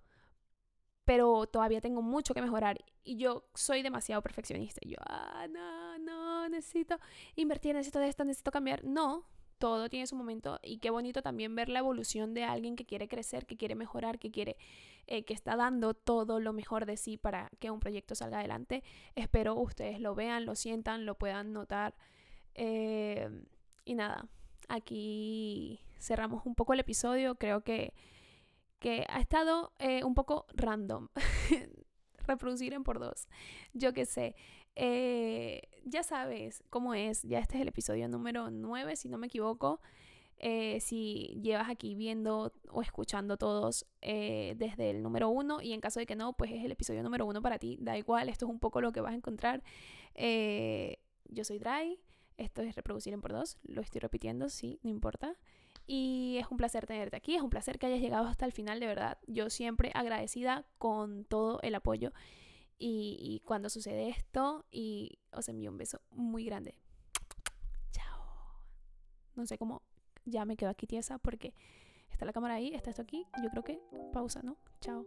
pero 1.05 1.45
todavía 1.47 1.81
tengo 1.81 2.01
mucho 2.01 2.33
que 2.33 2.41
mejorar 2.41 2.83
y 3.03 3.17
yo 3.17 3.45
soy 3.53 3.83
demasiado 3.83 4.21
perfeccionista. 4.23 4.81
yo, 4.83 4.97
ah, 5.07 5.47
no, 5.49 5.99
no, 5.99 6.49
necesito 6.49 6.99
invertir, 7.35 7.75
necesito 7.75 7.99
de 7.99 8.09
esto, 8.09 8.25
necesito 8.25 8.51
cambiar. 8.51 8.83
No, 8.83 9.27
todo 9.59 9.87
tiene 9.89 10.07
su 10.07 10.15
momento 10.15 10.59
y 10.63 10.79
qué 10.79 10.89
bonito 10.89 11.21
también 11.21 11.55
ver 11.55 11.69
la 11.69 11.79
evolución 11.79 12.33
de 12.33 12.43
alguien 12.43 12.75
que 12.75 12.85
quiere 12.85 13.07
crecer, 13.07 13.45
que 13.45 13.55
quiere 13.57 13.75
mejorar, 13.75 14.19
que 14.19 14.31
quiere, 14.31 14.57
eh, 15.07 15.23
que 15.25 15.33
está 15.33 15.55
dando 15.55 15.93
todo 15.93 16.39
lo 16.39 16.53
mejor 16.53 16.85
de 16.85 16.97
sí 16.97 17.17
para 17.17 17.49
que 17.59 17.71
un 17.71 17.79
proyecto 17.79 18.15
salga 18.15 18.39
adelante. 18.39 18.83
Espero 19.15 19.55
ustedes 19.55 19.99
lo 19.99 20.15
vean, 20.15 20.45
lo 20.45 20.55
sientan, 20.55 21.05
lo 21.05 21.17
puedan 21.17 21.53
notar. 21.53 21.95
Eh, 22.55 23.29
y 23.85 23.95
nada, 23.95 24.27
aquí 24.69 25.80
cerramos 25.99 26.45
un 26.45 26.56
poco 26.56 26.73
el 26.73 26.80
episodio. 26.80 27.36
Creo 27.36 27.62
que 27.62 27.93
que 28.86 29.04
ha 29.10 29.19
estado 29.19 29.71
eh, 29.80 30.04
un 30.04 30.13
poco 30.13 30.45
random. 30.54 31.08
Reproducir 32.28 32.73
en 32.73 32.84
por 32.84 32.99
dos. 32.99 33.28
Yo 33.73 33.93
qué 33.93 34.06
sé. 34.06 34.36
Eh, 34.75 35.63
ya 35.86 36.04
sabes 36.04 36.63
cómo 36.69 36.93
es. 36.93 37.23
Ya 37.23 37.39
este 37.39 37.56
es 37.56 37.62
el 37.62 37.67
episodio 37.67 38.08
número 38.08 38.51
9, 38.51 38.95
si 38.95 39.10
no 39.10 39.17
me 39.17 39.25
equivoco. 39.25 39.82
Eh, 40.38 40.80
si 40.82 41.39
llevas 41.41 41.67
aquí 41.67 41.95
viendo 41.95 42.54
o 42.69 42.82
escuchando 42.84 43.38
todos 43.38 43.88
desde 44.01 44.91
el 44.91 45.01
número 45.01 45.30
1 45.30 45.62
y 45.63 45.73
en 45.73 45.82
caso 45.82 45.99
de 45.99 46.06
que 46.06 46.15
no, 46.15 46.34
pues 46.34 46.51
es 46.51 46.63
el 46.63 46.71
episodio 46.71 47.01
número 47.01 47.25
1 47.25 47.41
para 47.41 47.58
ti. 47.58 47.80
Da 47.82 47.97
igual, 47.97 48.30
esto 48.30 48.45
es 48.45 48.51
un 48.51 48.60
poco 48.60 48.82
lo 48.82 48.91
que 48.91 49.01
vas 49.01 49.13
a 49.13 49.15
encontrar. 49.15 49.63
yo 50.15 51.43
soy 51.43 51.58
Dry. 51.58 51.99
Esto 52.38 52.62
es 52.62 52.76
reproducir 52.76 53.13
en 53.13 53.21
por 53.21 53.34
dos. 53.34 53.58
Lo 53.63 53.82
estoy 53.82 54.00
repitiendo, 54.00 54.50
sí, 54.50 54.80
no 54.84 54.89
importa. 54.89 55.36
Y 55.88 56.38
es 56.39 56.48
un 56.50 56.58
placer 56.58 56.86
tenerte 56.86 57.15
aquí, 57.15 57.36
es 57.36 57.41
un 57.41 57.50
placer 57.50 57.78
que 57.78 57.86
hayas 57.86 58.02
llegado 58.02 58.28
hasta 58.28 58.45
el 58.45 58.52
final, 58.52 58.80
de 58.80 58.88
verdad. 58.88 59.19
Yo 59.28 59.50
siempre 59.50 59.91
agradecida 59.93 60.65
con 60.78 61.26
todo 61.26 61.60
el 61.62 61.76
apoyo. 61.76 62.12
Y, 62.78 63.41
cuando 63.45 63.69
sucede 63.69 64.10
esto, 64.10 64.65
y 64.69 65.19
os 65.32 65.48
envío 65.48 65.71
un 65.71 65.78
beso 65.78 66.02
muy 66.12 66.43
grande. 66.43 66.76
Chao. 67.91 68.21
No 69.36 69.45
sé 69.45 69.58
cómo 69.58 69.82
ya 70.26 70.43
me 70.43 70.58
quedo 70.58 70.69
aquí 70.69 70.88
tiesa 70.88 71.17
porque 71.19 71.54
está 72.12 72.26
la 72.26 72.34
cámara 72.34 72.56
ahí, 72.56 72.74
está 72.74 72.89
esto 72.89 73.02
aquí. 73.02 73.26
Yo 73.41 73.50
creo 73.50 73.63
que 73.63 73.80
pausa, 74.12 74.41
¿no? 74.43 74.58
Chao. 74.82 75.06